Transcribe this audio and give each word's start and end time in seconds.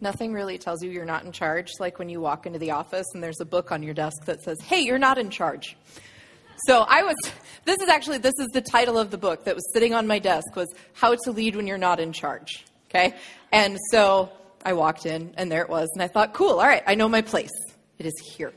Nothing 0.00 0.32
really 0.32 0.58
tells 0.58 0.82
you 0.82 0.90
you're 0.90 1.06
not 1.06 1.24
in 1.24 1.32
charge, 1.32 1.70
like 1.80 1.98
when 1.98 2.08
you 2.08 2.20
walk 2.20 2.46
into 2.46 2.58
the 2.58 2.72
office 2.72 3.06
and 3.14 3.22
there's 3.22 3.40
a 3.40 3.46
book 3.46 3.72
on 3.72 3.82
your 3.82 3.94
desk 3.94 4.24
that 4.26 4.42
says, 4.42 4.60
Hey, 4.60 4.80
you're 4.80 4.98
not 4.98 5.16
in 5.16 5.30
charge. 5.30 5.76
So 6.66 6.82
I 6.82 7.02
was, 7.02 7.16
this 7.64 7.78
is 7.80 7.88
actually, 7.88 8.18
this 8.18 8.34
is 8.38 8.48
the 8.48 8.60
title 8.60 8.98
of 8.98 9.10
the 9.10 9.18
book 9.18 9.44
that 9.44 9.54
was 9.54 9.64
sitting 9.72 9.94
on 9.94 10.06
my 10.06 10.18
desk 10.18 10.54
was 10.54 10.72
How 10.92 11.14
to 11.24 11.30
Lead 11.32 11.56
When 11.56 11.66
You're 11.66 11.78
Not 11.78 12.00
in 12.00 12.12
Charge. 12.12 12.64
Okay? 12.90 13.14
And 13.52 13.78
so 13.90 14.30
I 14.64 14.74
walked 14.74 15.06
in 15.06 15.34
and 15.36 15.50
there 15.50 15.62
it 15.62 15.68
was 15.68 15.88
and 15.94 16.02
I 16.02 16.08
thought, 16.08 16.34
cool, 16.34 16.60
all 16.60 16.66
right, 16.66 16.82
I 16.86 16.94
know 16.94 17.08
my 17.08 17.22
place. 17.22 17.52
It 17.98 18.04
is 18.04 18.14
here. 18.36 18.52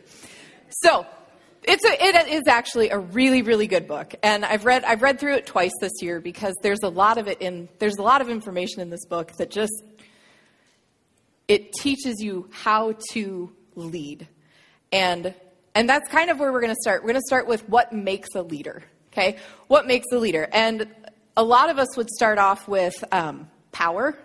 So 0.69 1.05
it's 1.63 1.85
a, 1.85 2.03
it 2.03 2.27
is 2.27 2.47
actually 2.47 2.89
a 2.89 2.97
really 2.97 3.41
really 3.41 3.67
good 3.67 3.87
book 3.87 4.15
and 4.23 4.45
i've 4.45 4.65
read 4.65 4.83
i've 4.85 5.01
read 5.01 5.19
through 5.19 5.35
it 5.35 5.45
twice 5.45 5.73
this 5.81 6.01
year 6.01 6.19
because 6.19 6.55
there's 6.61 6.81
a 6.83 6.89
lot 6.89 7.17
of 7.17 7.27
it 7.27 7.41
in 7.41 7.67
there's 7.79 7.97
a 7.97 8.01
lot 8.01 8.21
of 8.21 8.29
information 8.29 8.81
in 8.81 8.89
this 8.89 9.05
book 9.05 9.33
that 9.33 9.51
just 9.51 9.83
it 11.49 11.73
teaches 11.73 12.21
you 12.21 12.47
how 12.51 12.95
to 13.11 13.51
lead 13.75 14.27
and 14.93 15.33
and 15.75 15.89
that's 15.89 16.09
kind 16.09 16.29
of 16.29 16.39
where 16.39 16.53
we're 16.53 16.61
going 16.61 16.73
to 16.73 16.81
start 16.81 17.03
we're 17.03 17.09
going 17.09 17.21
to 17.21 17.27
start 17.27 17.45
with 17.45 17.67
what 17.67 17.91
makes 17.91 18.29
a 18.35 18.41
leader 18.41 18.81
okay 19.11 19.37
what 19.67 19.85
makes 19.85 20.07
a 20.13 20.17
leader 20.17 20.47
and 20.53 20.87
a 21.35 21.43
lot 21.43 21.69
of 21.69 21.77
us 21.77 21.97
would 21.97 22.09
start 22.09 22.37
off 22.37 22.67
with 22.67 23.03
um, 23.11 23.49
power 23.73 24.17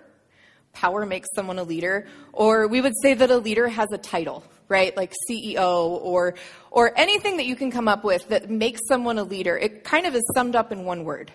power 0.73 1.05
makes 1.05 1.29
someone 1.35 1.59
a 1.59 1.65
leader 1.65 2.07
or 2.33 2.69
we 2.69 2.81
would 2.81 2.95
say 3.03 3.15
that 3.15 3.31
a 3.31 3.39
leader 3.39 3.67
has 3.67 3.91
a 3.91 3.99
title 3.99 4.45
right? 4.69 4.97
Like 4.97 5.13
CEO 5.31 5.89
or 5.89 6.35
or 6.71 6.93
anything 6.99 7.37
that 7.37 7.47
you 7.47 7.57
can 7.57 7.71
come 7.71 7.89
up 7.89 8.05
with 8.05 8.29
that 8.29 8.51
makes 8.51 8.81
someone 8.89 9.19
a 9.19 9.25
leader. 9.25 9.57
It 9.57 9.85
kind 9.85 10.07
of 10.07 10.15
is 10.15 10.23
summed 10.35 10.57
up 10.57 10.73
in 10.73 10.85
one 10.85 11.05
word. 11.05 11.33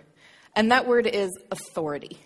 And 0.56 0.72
that 0.72 0.88
word 0.88 1.06
is 1.06 1.30
authority. 1.52 2.20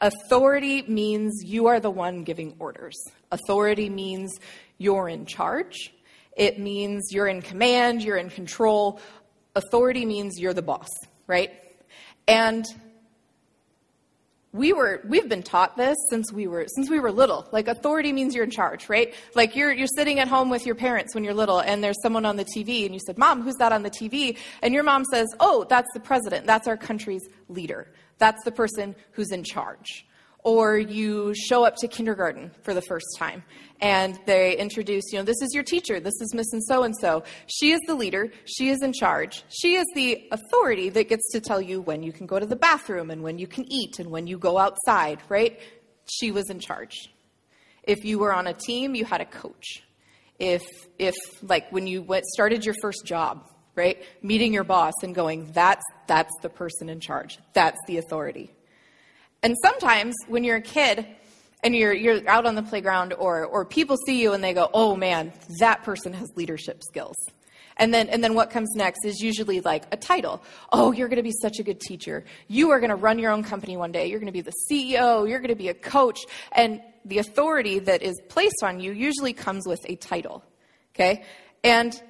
Authority 0.00 0.82
means 0.82 1.42
you 1.44 1.66
are 1.66 1.80
the 1.80 1.90
one 1.90 2.22
giving 2.22 2.54
orders. 2.58 2.96
Authority 3.32 3.88
means 3.88 4.38
you're 4.78 5.08
in 5.08 5.26
charge. 5.26 5.92
It 6.36 6.60
means 6.60 7.08
you're 7.10 7.26
in 7.26 7.42
command, 7.42 8.02
you're 8.02 8.16
in 8.16 8.30
control. 8.30 9.00
Authority 9.56 10.06
means 10.06 10.38
you're 10.38 10.54
the 10.54 10.62
boss, 10.62 10.88
right? 11.26 11.50
And 12.28 12.64
we 14.52 14.72
were 14.72 15.02
we've 15.06 15.28
been 15.28 15.42
taught 15.42 15.76
this 15.76 15.96
since 16.08 16.32
we 16.32 16.46
were 16.46 16.66
since 16.74 16.88
we 16.88 17.00
were 17.00 17.12
little. 17.12 17.46
Like 17.52 17.68
authority 17.68 18.12
means 18.12 18.34
you're 18.34 18.44
in 18.44 18.50
charge 18.50 18.88
right? 18.88 19.14
Like 19.34 19.54
you're 19.54 19.72
you're 19.72 19.86
sitting 19.86 20.18
at 20.20 20.28
home 20.28 20.48
with 20.48 20.64
your 20.64 20.74
parents 20.74 21.14
when 21.14 21.22
you're 21.24 21.34
little 21.34 21.60
and 21.60 21.84
there's 21.84 22.00
someone 22.02 22.24
on 22.24 22.36
the 22.36 22.44
tv 22.44 22.86
and 22.86 22.94
you 22.94 23.00
said 23.06 23.18
mom 23.18 23.42
who's 23.42 23.56
that 23.56 23.72
on 23.72 23.82
the 23.82 23.90
tv 23.90 24.38
and 24.62 24.72
your 24.72 24.82
mom 24.82 25.04
says 25.04 25.28
oh 25.40 25.66
that's 25.68 25.88
the 25.92 26.00
president. 26.00 26.46
That's 26.46 26.66
our 26.66 26.76
country's 26.76 27.28
leader. 27.48 27.92
That's 28.18 28.42
the 28.44 28.52
person 28.52 28.96
who's 29.12 29.30
in 29.30 29.44
charge 29.44 30.06
or 30.44 30.78
you 30.78 31.34
show 31.34 31.64
up 31.64 31.76
to 31.76 31.88
kindergarten 31.88 32.50
for 32.62 32.74
the 32.74 32.82
first 32.82 33.06
time 33.18 33.42
and 33.80 34.18
they 34.26 34.56
introduce, 34.56 35.04
you 35.12 35.18
know, 35.18 35.24
this 35.24 35.40
is 35.42 35.54
your 35.54 35.62
teacher, 35.62 36.00
this 36.00 36.20
is 36.20 36.34
Miss 36.34 36.52
and 36.52 36.62
so 36.64 36.82
and 36.82 36.94
so. 36.96 37.22
She 37.46 37.72
is 37.72 37.80
the 37.86 37.94
leader, 37.94 38.30
she 38.44 38.70
is 38.70 38.82
in 38.82 38.92
charge. 38.92 39.44
She 39.48 39.74
is 39.74 39.86
the 39.94 40.28
authority 40.32 40.88
that 40.90 41.08
gets 41.08 41.30
to 41.32 41.40
tell 41.40 41.60
you 41.60 41.80
when 41.80 42.02
you 42.02 42.12
can 42.12 42.26
go 42.26 42.38
to 42.38 42.46
the 42.46 42.56
bathroom 42.56 43.10
and 43.10 43.22
when 43.22 43.38
you 43.38 43.46
can 43.46 43.70
eat 43.70 43.98
and 43.98 44.10
when 44.10 44.26
you 44.26 44.38
go 44.38 44.58
outside, 44.58 45.20
right? 45.28 45.60
She 46.06 46.30
was 46.30 46.50
in 46.50 46.60
charge. 46.60 47.10
If 47.84 48.04
you 48.04 48.18
were 48.18 48.32
on 48.32 48.46
a 48.46 48.54
team, 48.54 48.94
you 48.94 49.04
had 49.04 49.20
a 49.20 49.26
coach. 49.26 49.82
If 50.38 50.62
if 50.98 51.14
like 51.42 51.70
when 51.72 51.86
you 51.86 52.02
went, 52.02 52.24
started 52.26 52.64
your 52.64 52.74
first 52.80 53.04
job, 53.04 53.48
right? 53.74 54.02
Meeting 54.22 54.52
your 54.52 54.64
boss 54.64 54.94
and 55.02 55.14
going, 55.14 55.50
that's 55.52 55.84
that's 56.06 56.32
the 56.42 56.48
person 56.48 56.88
in 56.88 57.00
charge. 57.00 57.38
That's 57.54 57.78
the 57.86 57.98
authority. 57.98 58.50
And 59.42 59.56
sometimes 59.62 60.14
when 60.26 60.44
you're 60.44 60.56
a 60.56 60.62
kid 60.62 61.06
and 61.62 61.74
you're, 61.74 61.92
you're 61.92 62.28
out 62.28 62.46
on 62.46 62.54
the 62.54 62.62
playground 62.62 63.12
or, 63.12 63.44
or 63.44 63.64
people 63.64 63.96
see 64.06 64.20
you 64.20 64.32
and 64.32 64.42
they 64.42 64.52
go, 64.52 64.68
oh 64.74 64.96
man, 64.96 65.32
that 65.60 65.82
person 65.84 66.12
has 66.12 66.28
leadership 66.36 66.82
skills. 66.82 67.16
And 67.78 67.94
then, 67.94 68.08
and 68.08 68.22
then 68.24 68.34
what 68.34 68.50
comes 68.50 68.70
next 68.74 69.04
is 69.04 69.20
usually 69.20 69.60
like 69.60 69.84
a 69.92 69.96
title. 69.96 70.42
Oh, 70.72 70.90
you're 70.90 71.08
going 71.08 71.18
to 71.18 71.22
be 71.22 71.34
such 71.40 71.60
a 71.60 71.62
good 71.62 71.80
teacher. 71.80 72.24
You 72.48 72.70
are 72.70 72.80
going 72.80 72.90
to 72.90 72.96
run 72.96 73.20
your 73.20 73.30
own 73.30 73.44
company 73.44 73.76
one 73.76 73.92
day. 73.92 74.06
You're 74.06 74.18
going 74.18 74.26
to 74.26 74.32
be 74.32 74.40
the 74.40 74.54
CEO. 74.68 75.28
You're 75.28 75.38
going 75.38 75.48
to 75.48 75.54
be 75.54 75.68
a 75.68 75.74
coach. 75.74 76.18
And 76.50 76.82
the 77.04 77.18
authority 77.18 77.78
that 77.78 78.02
is 78.02 78.20
placed 78.28 78.62
on 78.64 78.80
you 78.80 78.92
usually 78.92 79.32
comes 79.32 79.66
with 79.66 79.80
a 79.88 79.94
title. 79.94 80.42
Okay? 80.94 81.24
And 81.62 82.00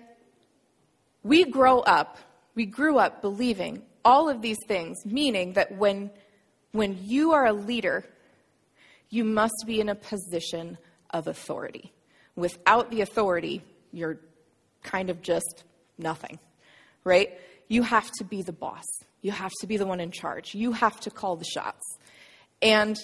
we 1.22 1.44
grow 1.44 1.80
up, 1.80 2.16
we 2.54 2.64
grew 2.64 2.96
up 2.98 3.20
believing 3.20 3.82
all 4.04 4.30
of 4.30 4.40
these 4.40 4.58
things, 4.66 4.96
meaning 5.04 5.52
that 5.52 5.76
when 5.76 6.10
when 6.72 6.98
you 7.02 7.32
are 7.32 7.46
a 7.46 7.52
leader, 7.52 8.04
you 9.10 9.24
must 9.24 9.64
be 9.66 9.80
in 9.80 9.88
a 9.88 9.94
position 9.94 10.78
of 11.10 11.26
authority. 11.26 11.92
Without 12.36 12.90
the 12.90 13.00
authority, 13.00 13.62
you're 13.92 14.18
kind 14.82 15.10
of 15.10 15.22
just 15.22 15.64
nothing, 15.96 16.38
right? 17.04 17.30
You 17.68 17.82
have 17.82 18.10
to 18.18 18.24
be 18.24 18.42
the 18.42 18.52
boss. 18.52 18.84
You 19.22 19.32
have 19.32 19.52
to 19.60 19.66
be 19.66 19.76
the 19.76 19.86
one 19.86 20.00
in 20.00 20.10
charge. 20.10 20.54
You 20.54 20.72
have 20.72 21.00
to 21.00 21.10
call 21.10 21.36
the 21.36 21.44
shots. 21.44 21.84
And 22.62 22.96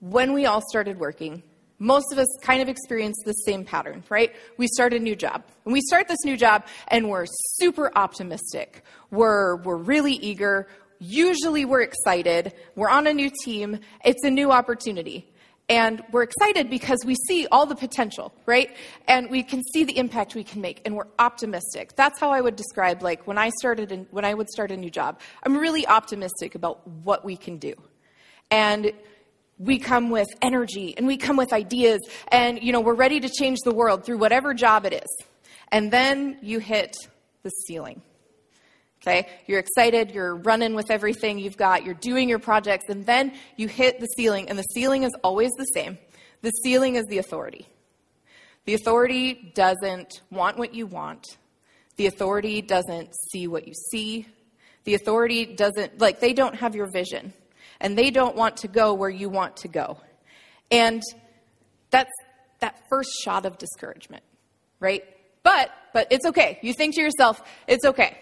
when 0.00 0.32
we 0.32 0.46
all 0.46 0.62
started 0.68 0.98
working, 0.98 1.42
most 1.78 2.12
of 2.12 2.18
us 2.18 2.26
kind 2.42 2.60
of 2.60 2.68
experienced 2.68 3.22
the 3.24 3.32
same 3.32 3.64
pattern, 3.64 4.02
right? 4.08 4.34
We 4.56 4.66
start 4.66 4.92
a 4.92 4.98
new 4.98 5.14
job. 5.14 5.44
And 5.64 5.72
we 5.72 5.80
start 5.80 6.08
this 6.08 6.24
new 6.24 6.36
job 6.36 6.66
and 6.88 7.08
we're 7.08 7.26
super 7.26 7.90
optimistic. 7.96 8.84
We're, 9.10 9.56
we're 9.56 9.76
really 9.76 10.14
eager. 10.14 10.68
Usually 10.98 11.64
we're 11.64 11.82
excited. 11.82 12.52
We're 12.74 12.90
on 12.90 13.06
a 13.06 13.12
new 13.12 13.30
team. 13.44 13.80
It's 14.04 14.24
a 14.24 14.30
new 14.30 14.50
opportunity. 14.50 15.28
And 15.70 16.02
we're 16.12 16.22
excited 16.22 16.70
because 16.70 17.00
we 17.04 17.14
see 17.26 17.46
all 17.52 17.66
the 17.66 17.76
potential, 17.76 18.32
right? 18.46 18.74
And 19.06 19.30
we 19.30 19.42
can 19.42 19.62
see 19.74 19.84
the 19.84 19.98
impact 19.98 20.34
we 20.34 20.42
can 20.42 20.62
make, 20.62 20.80
and 20.86 20.96
we're 20.96 21.08
optimistic. 21.18 21.94
That's 21.94 22.18
how 22.18 22.30
I 22.30 22.40
would 22.40 22.56
describe, 22.56 23.02
like, 23.02 23.26
when 23.26 23.36
I 23.36 23.50
started, 23.60 23.92
in, 23.92 24.06
when 24.10 24.24
I 24.24 24.32
would 24.32 24.48
start 24.48 24.70
a 24.70 24.78
new 24.78 24.90
job. 24.90 25.20
I'm 25.42 25.58
really 25.58 25.86
optimistic 25.86 26.54
about 26.54 26.86
what 26.88 27.22
we 27.22 27.36
can 27.36 27.58
do. 27.58 27.74
And 28.50 28.92
we 29.58 29.78
come 29.78 30.08
with 30.08 30.28
energy, 30.40 30.94
and 30.96 31.06
we 31.06 31.18
come 31.18 31.36
with 31.36 31.52
ideas, 31.52 32.00
and, 32.28 32.62
you 32.62 32.72
know, 32.72 32.80
we're 32.80 32.94
ready 32.94 33.20
to 33.20 33.28
change 33.28 33.58
the 33.62 33.74
world 33.74 34.06
through 34.06 34.16
whatever 34.16 34.54
job 34.54 34.86
it 34.86 34.94
is. 34.94 35.26
And 35.70 35.92
then 35.92 36.38
you 36.40 36.60
hit 36.60 36.96
the 37.42 37.50
ceiling. 37.50 38.00
Okay? 39.02 39.28
You're 39.46 39.60
excited, 39.60 40.10
you're 40.10 40.34
running 40.34 40.74
with 40.74 40.90
everything 40.90 41.38
you've 41.38 41.56
got, 41.56 41.84
you're 41.84 41.94
doing 41.94 42.28
your 42.28 42.38
projects, 42.38 42.86
and 42.88 43.06
then 43.06 43.32
you 43.56 43.68
hit 43.68 44.00
the 44.00 44.06
ceiling, 44.06 44.48
and 44.48 44.58
the 44.58 44.64
ceiling 44.64 45.04
is 45.04 45.12
always 45.22 45.52
the 45.56 45.64
same. 45.64 45.98
The 46.42 46.50
ceiling 46.50 46.96
is 46.96 47.04
the 47.06 47.18
authority. 47.18 47.68
The 48.64 48.74
authority 48.74 49.52
doesn't 49.54 50.20
want 50.30 50.58
what 50.58 50.74
you 50.74 50.86
want. 50.86 51.24
The 51.96 52.06
authority 52.06 52.60
doesn't 52.60 53.10
see 53.30 53.46
what 53.46 53.66
you 53.66 53.74
see. 53.90 54.26
The 54.84 54.94
authority 54.94 55.46
doesn't, 55.46 56.00
like, 56.00 56.20
they 56.20 56.32
don't 56.32 56.54
have 56.56 56.74
your 56.74 56.90
vision. 56.90 57.32
And 57.80 57.96
they 57.96 58.10
don't 58.10 58.36
want 58.36 58.58
to 58.58 58.68
go 58.68 58.94
where 58.94 59.10
you 59.10 59.28
want 59.28 59.58
to 59.58 59.68
go. 59.68 59.98
And 60.70 61.02
that's 61.90 62.10
that 62.60 62.80
first 62.90 63.10
shot 63.22 63.46
of 63.46 63.56
discouragement, 63.58 64.22
right? 64.80 65.04
But, 65.42 65.70
but 65.92 66.08
it's 66.10 66.26
okay. 66.26 66.58
You 66.60 66.74
think 66.74 66.94
to 66.96 67.00
yourself, 67.00 67.40
it's 67.66 67.84
okay. 67.84 68.18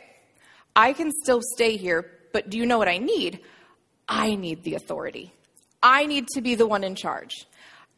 I 0.77 0.93
can 0.93 1.11
still 1.11 1.41
stay 1.43 1.77
here, 1.79 2.09
but 2.33 2.51
do 2.51 2.59
you 2.59 2.67
know 2.67 2.79
what 2.79 2.89
I 2.89 2.99
need? 2.99 3.41
I 4.07 4.37
need 4.37 4.63
the 4.63 4.75
authority. 4.75 5.33
I 5.83 6.07
need 6.07 6.29
to 6.35 6.43
be 6.43 6.55
the 6.55 6.67
one 6.67 6.85
in 6.85 6.95
charge. 6.95 7.47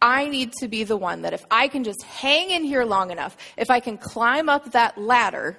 I 0.00 0.28
need 0.28 0.52
to 0.60 0.68
be 0.68 0.84
the 0.84 0.96
one 0.96 1.22
that 1.22 1.32
if 1.32 1.44
I 1.50 1.66
can 1.66 1.82
just 1.82 2.02
hang 2.04 2.50
in 2.50 2.62
here 2.62 2.84
long 2.84 3.10
enough, 3.10 3.36
if 3.56 3.68
I 3.68 3.80
can 3.80 3.98
climb 3.98 4.48
up 4.48 4.72
that 4.72 4.96
ladder, 4.96 5.58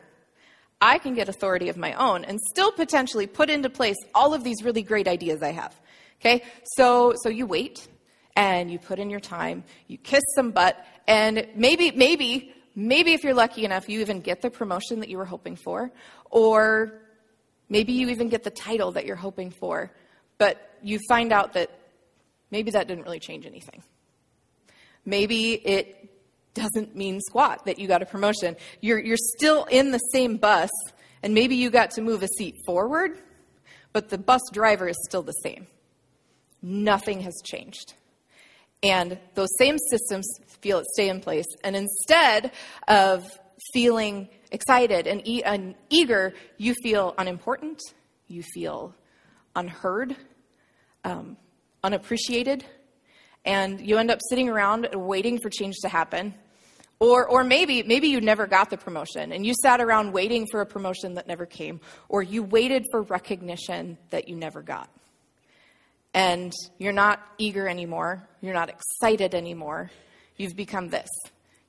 I 0.81 0.97
can 0.97 1.13
get 1.13 1.27
authority 1.27 1.67
of 1.67 1.75
my 1.75 1.93
own 1.93 2.23
and 2.23 2.39
still 2.39 2.71
potentially 2.71 3.27
put 3.27 3.49
into 3.49 3.69
place 3.69 3.97
all 4.15 4.33
of 4.33 4.45
these 4.45 4.63
really 4.63 4.81
great 4.81 5.09
ideas 5.09 5.43
I 5.43 5.51
have. 5.51 5.77
Okay? 6.21 6.43
So 6.77 7.15
so 7.17 7.27
you 7.27 7.45
wait 7.45 7.87
and 8.35 8.71
you 8.71 8.79
put 8.79 8.97
in 8.97 9.09
your 9.09 9.19
time, 9.19 9.65
you 9.87 9.97
kiss 9.97 10.23
some 10.35 10.51
butt, 10.51 10.77
and 11.05 11.45
maybe 11.55 11.91
maybe 11.91 12.53
maybe 12.75 13.11
if 13.11 13.25
you're 13.25 13.33
lucky 13.33 13.65
enough 13.65 13.89
you 13.89 13.99
even 13.99 14.21
get 14.21 14.41
the 14.41 14.49
promotion 14.49 15.01
that 15.01 15.09
you 15.09 15.17
were 15.17 15.25
hoping 15.25 15.57
for 15.57 15.91
or 16.29 16.93
Maybe 17.69 17.93
you 17.93 18.09
even 18.09 18.29
get 18.29 18.43
the 18.43 18.49
title 18.49 18.91
that 18.93 19.05
you're 19.05 19.15
hoping 19.15 19.51
for, 19.51 19.91
but 20.37 20.77
you 20.81 20.99
find 21.07 21.31
out 21.31 21.53
that 21.53 21.69
maybe 22.51 22.71
that 22.71 22.87
didn't 22.87 23.03
really 23.03 23.19
change 23.19 23.45
anything. 23.45 23.83
Maybe 25.05 25.53
it 25.53 26.09
doesn't 26.53 26.95
mean 26.95 27.19
squat 27.21 27.65
that 27.65 27.79
you 27.79 27.87
got 27.87 28.01
a 28.01 28.05
promotion. 28.05 28.55
You're, 28.81 28.99
you're 28.99 29.17
still 29.37 29.65
in 29.65 29.91
the 29.91 29.99
same 29.99 30.37
bus, 30.37 30.69
and 31.21 31.33
maybe 31.33 31.55
you 31.55 31.69
got 31.69 31.91
to 31.91 32.01
move 32.01 32.23
a 32.23 32.27
seat 32.27 32.55
forward, 32.65 33.19
but 33.93 34.09
the 34.09 34.17
bus 34.17 34.41
driver 34.51 34.87
is 34.87 34.97
still 35.07 35.21
the 35.21 35.31
same. 35.31 35.67
Nothing 36.61 37.21
has 37.21 37.33
changed. 37.45 37.93
And 38.81 39.19
those 39.35 39.49
same 39.57 39.77
systems 39.89 40.27
feel 40.61 40.79
it 40.79 40.85
stay 40.93 41.09
in 41.09 41.19
place. 41.19 41.47
And 41.63 41.75
instead 41.75 42.51
of 42.87 43.25
feeling 43.73 44.29
excited 44.51 45.07
and, 45.07 45.27
e- 45.27 45.43
and 45.43 45.75
eager, 45.89 46.33
you 46.57 46.73
feel 46.81 47.13
unimportant, 47.17 47.81
you 48.27 48.43
feel 48.53 48.93
unheard, 49.55 50.15
um, 51.03 51.37
unappreciated, 51.83 52.65
and 53.45 53.79
you 53.81 53.97
end 53.97 54.11
up 54.11 54.19
sitting 54.29 54.49
around 54.49 54.87
waiting 54.93 55.39
for 55.39 55.49
change 55.49 55.75
to 55.81 55.89
happen. 55.89 56.33
Or, 56.99 57.25
or 57.29 57.45
maybe, 57.45 57.81
maybe 57.83 58.09
you 58.09 58.19
never 58.19 58.45
got 58.45 58.69
the 58.69 58.77
promotion 58.77 59.31
and 59.31 59.45
you 59.45 59.53
sat 59.61 59.79
around 59.79 60.11
waiting 60.11 60.45
for 60.51 60.59
a 60.59 60.65
promotion 60.65 61.13
that 61.13 61.27
never 61.27 61.45
came, 61.45 61.79
or 62.09 62.21
you 62.21 62.43
waited 62.43 62.85
for 62.91 63.03
recognition 63.03 63.97
that 64.09 64.27
you 64.27 64.35
never 64.35 64.61
got. 64.61 64.89
And 66.13 66.51
you're 66.77 66.91
not 66.91 67.21
eager 67.37 67.69
anymore, 67.69 68.27
you're 68.41 68.53
not 68.53 68.69
excited 68.69 69.33
anymore. 69.33 69.91
You've 70.35 70.55
become 70.55 70.89
this. 70.89 71.09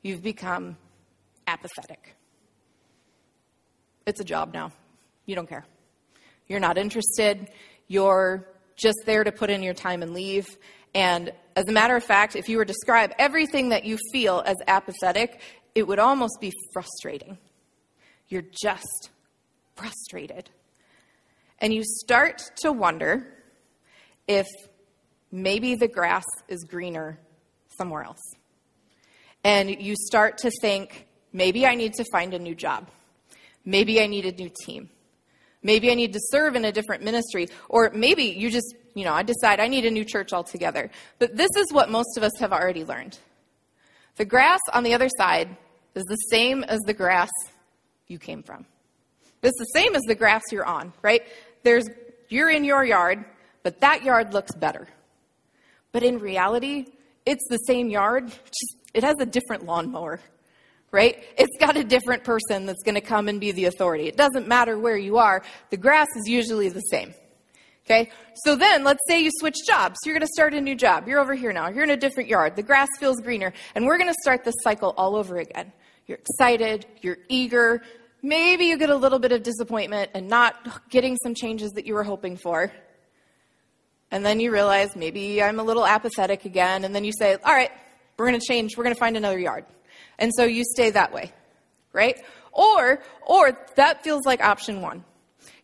You've 0.03 0.23
become 0.23 0.77
apathetic. 1.47 2.15
It's 4.11 4.19
a 4.19 4.25
job 4.25 4.53
now. 4.53 4.73
You 5.25 5.37
don't 5.37 5.49
care. 5.49 5.65
You're 6.49 6.59
not 6.59 6.77
interested. 6.77 7.49
You're 7.87 8.45
just 8.75 8.99
there 9.07 9.23
to 9.23 9.31
put 9.31 9.51
in 9.51 9.63
your 9.63 9.73
time 9.73 10.03
and 10.03 10.13
leave. 10.13 10.49
And 10.97 11.33
as 11.55 11.69
a 11.69 11.71
matter 11.71 11.95
of 11.95 12.03
fact, 12.03 12.35
if 12.35 12.49
you 12.49 12.57
were 12.57 12.65
to 12.65 12.73
describe 12.73 13.13
everything 13.21 13.69
that 13.69 13.85
you 13.85 13.99
feel 14.11 14.43
as 14.45 14.57
apathetic, 14.67 15.41
it 15.77 15.87
would 15.87 16.01
almost 16.01 16.41
be 16.41 16.53
frustrating. 16.73 17.39
You're 18.27 18.43
just 18.43 19.11
frustrated. 19.77 20.51
And 21.61 21.73
you 21.73 21.85
start 21.85 22.43
to 22.63 22.73
wonder 22.73 23.33
if 24.27 24.49
maybe 25.31 25.77
the 25.77 25.87
grass 25.87 26.25
is 26.49 26.65
greener 26.65 27.21
somewhere 27.79 28.03
else. 28.03 28.35
And 29.45 29.71
you 29.71 29.95
start 29.97 30.39
to 30.39 30.51
think, 30.61 31.07
maybe 31.33 31.65
I 31.65 31.77
need 31.77 31.93
to 31.95 32.05
find 32.11 32.35
a 32.35 32.41
new 32.41 32.57
job. 32.57 32.91
Maybe 33.65 34.01
I 34.01 34.07
need 34.07 34.25
a 34.25 34.33
new 34.33 34.51
team. 34.65 34.91
Maybe 35.63 35.91
I 35.91 35.95
need 35.95 36.13
to 36.15 36.21
serve 36.31 36.57
in 36.57 36.65
a 36.65 36.73
different 36.73 37.03
ministry. 37.03 37.49
Or 37.69 37.91
maybe 37.95 38.25
you 38.25 38.51
just, 38.51 38.75
you 38.95 39.05
know, 39.05 39.13
I 39.13 39.23
decide 39.23 39.61
I 39.61 39.69
need 39.69 39.85
a 39.85 39.91
new 39.91 40.05
church 40.05 40.33
altogether. 40.33 40.91
But 41.19 41.37
this 41.37 41.51
is 41.57 41.73
what 41.73 41.91
most 41.91 42.17
of 42.17 42.23
us 42.23 42.33
have 42.39 42.53
already 42.53 42.85
learned. 42.85 43.19
The 44.17 44.25
grass 44.25 44.61
on 44.73 44.85
the 44.85 44.95
other 44.95 45.09
side 45.17 45.57
is 45.95 46.05
the 46.05 46.17
same 46.31 46.65
as 46.65 46.81
the 46.81 46.95
grass 46.95 47.31
you 48.09 48.19
came 48.19 48.43
from. 48.43 48.65
It's 49.43 49.59
the 49.59 49.79
same 49.79 49.95
as 49.95 50.03
the 50.03 50.15
grass 50.15 50.43
you're 50.51 50.67
on, 50.67 50.93
right? 51.03 51.23
There's, 51.63 51.87
you're 52.29 52.51
in 52.51 52.65
your 52.65 52.85
yard, 52.85 53.25
but 53.63 53.81
that 53.81 54.03
yard 54.03 54.35
looks 54.35 54.55
better. 54.55 54.89
But 55.93 56.03
in 56.03 56.19
reality, 56.19 56.87
it's 57.27 57.47
the 57.49 57.59
same 57.59 57.91
yard, 57.91 58.29
just 58.29 58.77
it 58.95 59.05
has 59.05 59.17
a 59.21 59.27
different 59.27 59.65
lawnmower 59.65 60.21
right? 60.93 61.23
It's 61.39 61.57
got 61.59 61.77
a 61.77 61.85
different 61.85 62.25
person 62.25 62.67
that's 62.67 62.83
going 62.83 62.97
to 62.97 63.01
come 63.01 63.29
and 63.29 63.41
be 63.41 63.53
the 63.53 63.67
authority. 63.67 64.09
It 64.09 64.17
doesn't 64.17 64.49
matter 64.49 64.79
where 64.79 64.97
you 64.97 65.19
are, 65.19 65.43
the 65.71 65.77
grass 65.77 66.09
is 66.17 66.29
usually 66.29 66.69
the 66.69 66.81
same. 66.81 67.15
Okay? 67.87 68.11
So 68.45 68.57
then, 68.57 68.85
let's 68.85 69.01
say 69.09 69.21
you 69.21 69.31
switch 69.39 69.57
jobs. 69.67 69.99
You're 70.05 70.15
going 70.15 70.27
to 70.27 70.33
start 70.33 70.55
a 70.55 70.61
new 70.61 70.77
job. 70.77 71.09
You're 71.09 71.19
over 71.19 71.35
here 71.35 71.53
now. 71.53 71.69
You're 71.69 71.85
in 71.85 71.91
a 71.91 71.97
different 71.97 72.29
yard. 72.29 72.55
The 72.55 72.63
grass 72.63 72.89
feels 72.99 73.21
greener. 73.21 73.53
And 73.75 73.85
we're 73.85 73.99
going 73.99 74.11
to 74.11 74.17
start 74.23 74.45
this 74.45 74.55
cycle 74.63 74.95
all 74.97 75.17
over 75.17 75.39
again. 75.39 75.73
You're 76.07 76.19
excited. 76.19 76.87
You're 77.03 77.19
eager. 77.29 77.83
Maybe 78.23 78.67
you 78.67 78.79
get 78.79 78.91
a 78.91 78.97
little 78.97 79.19
bit 79.19 79.33
of 79.33 79.43
disappointment 79.43 80.11
and 80.15 80.29
not 80.29 80.89
getting 80.91 81.17
some 81.23 81.35
changes 81.35 81.73
that 81.73 81.87
you 81.87 81.95
were 81.95 82.05
hoping 82.05 82.37
for. 82.37 82.71
And 84.13 84.25
then 84.25 84.41
you 84.41 84.53
realize 84.53 84.95
maybe 84.95 85.43
I'm 85.43 85.59
a 85.59 85.65
little 85.65 85.87
apathetic 85.87 86.45
again. 86.45 86.85
And 86.85 86.95
then 86.95 87.05
you 87.05 87.13
say, 87.19 87.37
all 87.45 87.53
right, 87.53 87.71
we're 88.17 88.29
going 88.29 88.39
to 88.39 88.47
change. 88.47 88.77
We're 88.77 88.85
going 88.85 88.95
to 88.95 89.01
find 89.01 89.17
another 89.17 89.39
yard. 89.39 89.65
And 90.21 90.33
so 90.35 90.45
you 90.45 90.63
stay 90.65 90.91
that 90.91 91.13
way, 91.13 91.33
right? 91.93 92.23
Or, 92.53 93.03
or 93.23 93.59
that 93.77 94.05
feels 94.05 94.25
like 94.27 94.41
option 94.43 94.83
one. 94.83 95.05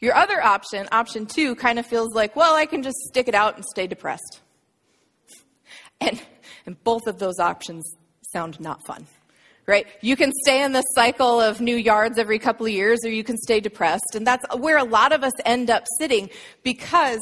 Your 0.01 0.15
other 0.15 0.43
option, 0.43 0.89
option 0.91 1.27
two, 1.27 1.55
kind 1.55 1.79
of 1.79 1.87
feels 1.87 2.15
like, 2.15 2.35
well, 2.35 2.55
I 2.55 2.67
can 2.67 2.83
just 2.83 2.97
stick 3.09 3.29
it 3.29 3.35
out 3.35 3.57
and 3.57 3.65
stay 3.65 3.87
depressed. 3.87 4.41
And, 5.99 6.21
and 6.67 6.85
both 6.85 7.07
of 7.07 7.19
those 7.19 7.39
options 7.39 7.97
sound 8.31 8.61
not 8.61 8.85
fun, 8.87 9.07
right? 9.65 9.87
You 10.03 10.15
can 10.15 10.31
stay 10.45 10.63
in 10.63 10.73
this 10.73 10.85
cycle 10.95 11.41
of 11.41 11.59
new 11.59 11.75
yards 11.75 12.19
every 12.19 12.39
couple 12.39 12.67
of 12.67 12.73
years, 12.73 12.99
or 13.03 13.09
you 13.09 13.25
can 13.25 13.39
stay 13.39 13.61
depressed. 13.61 14.15
And 14.15 14.27
that's 14.27 14.45
where 14.55 14.77
a 14.77 14.85
lot 14.85 15.13
of 15.13 15.25
us 15.25 15.33
end 15.47 15.71
up 15.71 15.85
sitting 15.99 16.29
because 16.63 17.21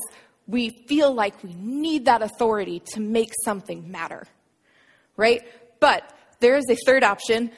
we 0.49 0.71
feel 0.89 1.15
like 1.15 1.41
we 1.45 1.55
need 1.55 2.07
that 2.07 2.21
authority 2.21 2.83
to 2.95 3.01
make 3.01 3.31
something 3.45 3.93
matter, 3.93 4.27
right? 5.17 5.43
But 5.79 6.03
there 6.45 6.57
is 6.57 6.69
a 6.69 6.77
third 6.85 7.03
option. 7.03 7.51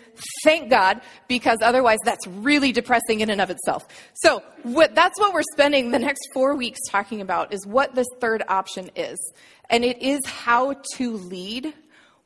Thank 0.44 0.70
God, 0.70 1.00
because 1.26 1.58
otherwise 1.60 1.98
that's 2.04 2.24
really 2.28 2.70
depressing 2.70 3.18
in 3.18 3.30
and 3.30 3.40
of 3.40 3.50
itself. 3.50 3.84
So 4.14 4.44
what, 4.62 4.94
that's 4.94 5.18
what 5.18 5.34
we're 5.34 5.42
spending 5.52 5.90
the 5.90 5.98
next 5.98 6.28
four 6.32 6.54
weeks 6.54 6.78
talking 6.88 7.20
about 7.20 7.52
is 7.52 7.66
what 7.66 7.96
this 7.96 8.06
third 8.20 8.44
option 8.46 8.92
is. 8.94 9.18
And 9.70 9.84
it 9.84 10.00
is 10.00 10.24
how 10.24 10.74
to 10.94 11.16
lead 11.16 11.74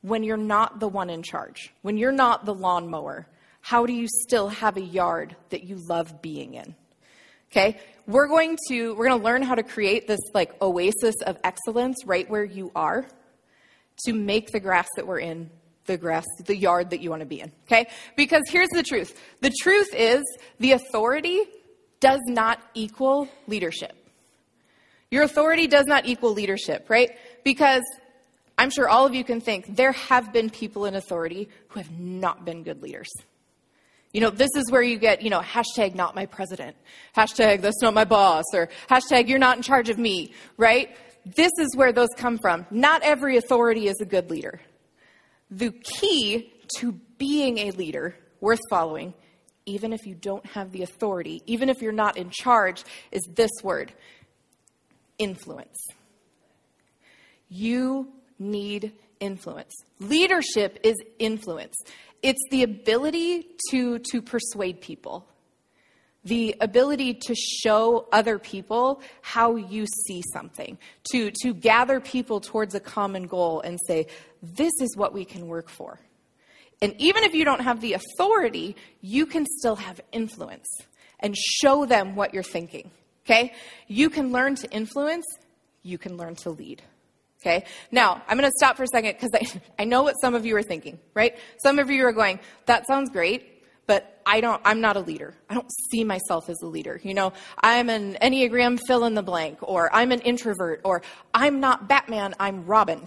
when 0.02 0.22
you're 0.22 0.36
not 0.36 0.80
the 0.80 0.88
one 0.88 1.08
in 1.08 1.22
charge, 1.22 1.72
when 1.80 1.96
you're 1.96 2.12
not 2.12 2.44
the 2.44 2.54
lawnmower. 2.54 3.26
How 3.62 3.86
do 3.86 3.94
you 3.94 4.06
still 4.06 4.48
have 4.48 4.76
a 4.76 4.82
yard 4.82 5.36
that 5.48 5.64
you 5.64 5.76
love 5.88 6.20
being 6.20 6.54
in? 6.54 6.74
Okay? 7.50 7.78
We're 8.06 8.28
going 8.28 8.58
to 8.68 8.94
we're 8.94 9.08
going 9.08 9.18
to 9.18 9.24
learn 9.24 9.40
how 9.40 9.54
to 9.54 9.62
create 9.62 10.06
this 10.06 10.20
like 10.34 10.60
oasis 10.60 11.14
of 11.22 11.38
excellence 11.42 12.04
right 12.04 12.28
where 12.28 12.44
you 12.44 12.70
are 12.74 13.06
to 14.04 14.12
make 14.12 14.50
the 14.50 14.60
grass 14.60 14.88
that 14.96 15.06
we're 15.06 15.20
in 15.20 15.50
the 15.86 15.96
grass, 15.96 16.26
the 16.46 16.56
yard 16.56 16.90
that 16.90 17.00
you 17.00 17.10
want 17.10 17.20
to 17.20 17.26
be 17.26 17.40
in. 17.40 17.52
Okay? 17.66 17.86
Because 18.16 18.42
here's 18.48 18.68
the 18.70 18.82
truth 18.82 19.18
the 19.40 19.52
truth 19.62 19.94
is 19.94 20.22
the 20.58 20.72
authority 20.72 21.42
does 22.00 22.20
not 22.26 22.60
equal 22.74 23.28
leadership. 23.46 23.94
Your 25.10 25.24
authority 25.24 25.66
does 25.66 25.86
not 25.86 26.06
equal 26.06 26.32
leadership, 26.32 26.86
right? 26.88 27.10
Because 27.44 27.82
I'm 28.56 28.70
sure 28.70 28.88
all 28.88 29.06
of 29.06 29.14
you 29.14 29.24
can 29.24 29.40
think 29.40 29.76
there 29.76 29.92
have 29.92 30.32
been 30.32 30.50
people 30.50 30.84
in 30.84 30.94
authority 30.94 31.48
who 31.68 31.80
have 31.80 31.90
not 31.98 32.44
been 32.44 32.62
good 32.62 32.82
leaders. 32.82 33.10
You 34.12 34.20
know, 34.20 34.30
this 34.30 34.50
is 34.56 34.70
where 34.70 34.82
you 34.82 34.98
get, 34.98 35.22
you 35.22 35.30
know, 35.30 35.40
hashtag 35.40 35.94
not 35.94 36.14
my 36.14 36.26
president, 36.26 36.76
hashtag 37.16 37.60
that's 37.60 37.80
not 37.80 37.94
my 37.94 38.04
boss, 38.04 38.44
or 38.52 38.68
hashtag 38.88 39.28
you're 39.28 39.38
not 39.38 39.56
in 39.56 39.62
charge 39.62 39.88
of 39.88 39.98
me, 39.98 40.32
right? 40.56 40.96
This 41.24 41.52
is 41.58 41.76
where 41.76 41.92
those 41.92 42.08
come 42.16 42.38
from. 42.38 42.66
Not 42.70 43.02
every 43.02 43.36
authority 43.36 43.88
is 43.88 44.00
a 44.00 44.04
good 44.04 44.30
leader. 44.30 44.60
The 45.50 45.72
key 45.72 46.52
to 46.78 46.92
being 47.18 47.58
a 47.58 47.70
leader 47.72 48.16
worth 48.40 48.60
following, 48.70 49.14
even 49.66 49.92
if 49.92 50.06
you 50.06 50.14
don't 50.14 50.44
have 50.46 50.72
the 50.72 50.82
authority, 50.82 51.42
even 51.46 51.68
if 51.68 51.82
you're 51.82 51.92
not 51.92 52.16
in 52.16 52.30
charge, 52.30 52.84
is 53.10 53.22
this 53.34 53.50
word 53.62 53.92
influence. 55.18 55.76
You 57.48 58.08
need 58.38 58.92
influence. 59.18 59.72
Leadership 59.98 60.78
is 60.82 60.96
influence. 61.18 61.74
It's 62.22 62.40
the 62.50 62.62
ability 62.62 63.46
to, 63.70 63.98
to 64.10 64.22
persuade 64.22 64.80
people, 64.80 65.26
the 66.24 66.54
ability 66.60 67.14
to 67.14 67.34
show 67.34 68.06
other 68.12 68.38
people 68.38 69.00
how 69.22 69.56
you 69.56 69.86
see 70.06 70.22
something, 70.32 70.78
to, 71.12 71.30
to 71.42 71.54
gather 71.54 72.00
people 72.00 72.40
towards 72.40 72.74
a 72.74 72.80
common 72.80 73.26
goal 73.26 73.60
and 73.60 73.78
say, 73.86 74.06
this 74.42 74.72
is 74.80 74.96
what 74.96 75.12
we 75.12 75.24
can 75.24 75.48
work 75.48 75.68
for. 75.68 75.98
And 76.82 76.94
even 76.98 77.24
if 77.24 77.34
you 77.34 77.44
don't 77.44 77.60
have 77.60 77.80
the 77.80 77.94
authority, 77.94 78.76
you 79.00 79.26
can 79.26 79.46
still 79.58 79.76
have 79.76 80.00
influence 80.12 80.66
and 81.20 81.36
show 81.36 81.84
them 81.84 82.16
what 82.16 82.32
you're 82.32 82.42
thinking. 82.42 82.90
Okay? 83.24 83.52
You 83.86 84.10
can 84.10 84.32
learn 84.32 84.54
to 84.56 84.70
influence, 84.70 85.26
you 85.82 85.98
can 85.98 86.16
learn 86.16 86.36
to 86.36 86.50
lead. 86.50 86.82
Okay? 87.40 87.64
Now, 87.90 88.22
I'm 88.28 88.38
going 88.38 88.50
to 88.50 88.56
stop 88.56 88.76
for 88.76 88.82
a 88.82 88.88
second 88.88 89.14
because 89.18 89.30
I, 89.34 89.60
I 89.82 89.84
know 89.84 90.02
what 90.02 90.14
some 90.20 90.34
of 90.34 90.44
you 90.44 90.56
are 90.56 90.62
thinking, 90.62 90.98
right? 91.14 91.36
Some 91.62 91.78
of 91.78 91.90
you 91.90 92.04
are 92.06 92.12
going, 92.12 92.40
that 92.66 92.86
sounds 92.86 93.10
great, 93.10 93.59
but 93.90 94.22
I 94.24 94.40
don't, 94.40 94.62
I'm 94.64 94.80
not 94.80 94.96
a 94.96 95.00
leader. 95.00 95.34
I 95.48 95.54
don't 95.54 95.68
see 95.90 96.04
myself 96.04 96.48
as 96.48 96.62
a 96.62 96.66
leader. 96.66 97.00
You 97.02 97.12
know, 97.12 97.32
I'm 97.60 97.90
an 97.90 98.16
Enneagram 98.22 98.78
fill 98.86 99.04
in 99.04 99.14
the 99.14 99.22
blank, 99.24 99.58
or 99.62 99.92
I'm 99.92 100.12
an 100.12 100.20
introvert, 100.20 100.82
or 100.84 101.02
I'm 101.34 101.58
not 101.58 101.88
Batman, 101.88 102.36
I'm 102.38 102.66
Robin. 102.66 103.02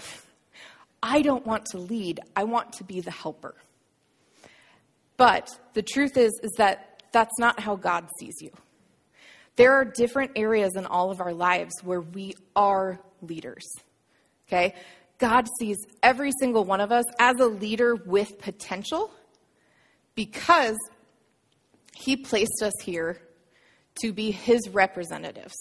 I 1.02 1.22
don't 1.22 1.46
want 1.46 1.68
to 1.68 1.78
lead, 1.78 2.20
I 2.36 2.44
want 2.44 2.74
to 2.74 2.84
be 2.84 3.00
the 3.00 3.12
helper. 3.12 3.56
But 5.16 5.58
the 5.74 5.84
truth 5.84 6.18
is 6.18 6.38
is 6.44 6.52
that 6.58 7.02
that's 7.14 7.40
not 7.40 7.62
how 7.62 7.78
God 7.78 8.10
sees 8.20 8.42
you. 8.42 8.52
There 9.56 9.72
are 9.76 9.86
different 9.86 10.32
areas 10.36 10.76
in 10.76 10.86
all 10.86 11.12
of 11.12 11.22
our 11.22 11.34
lives 11.34 11.76
where 11.82 12.02
we 12.02 12.34
are 12.58 13.00
leaders. 13.22 13.64
Okay? 14.50 14.76
God 15.18 15.48
sees 15.62 15.78
every 16.02 16.34
single 16.42 16.66
one 16.66 16.82
of 16.82 16.92
us 16.92 17.06
as 17.20 17.38
a 17.40 17.46
leader 17.46 17.96
with 17.96 18.38
potential 18.40 19.14
because 20.16 20.78
he 21.96 22.16
placed 22.16 22.62
us 22.62 22.74
here 22.82 23.20
to 24.02 24.12
be 24.12 24.32
his 24.32 24.70
representatives 24.70 25.54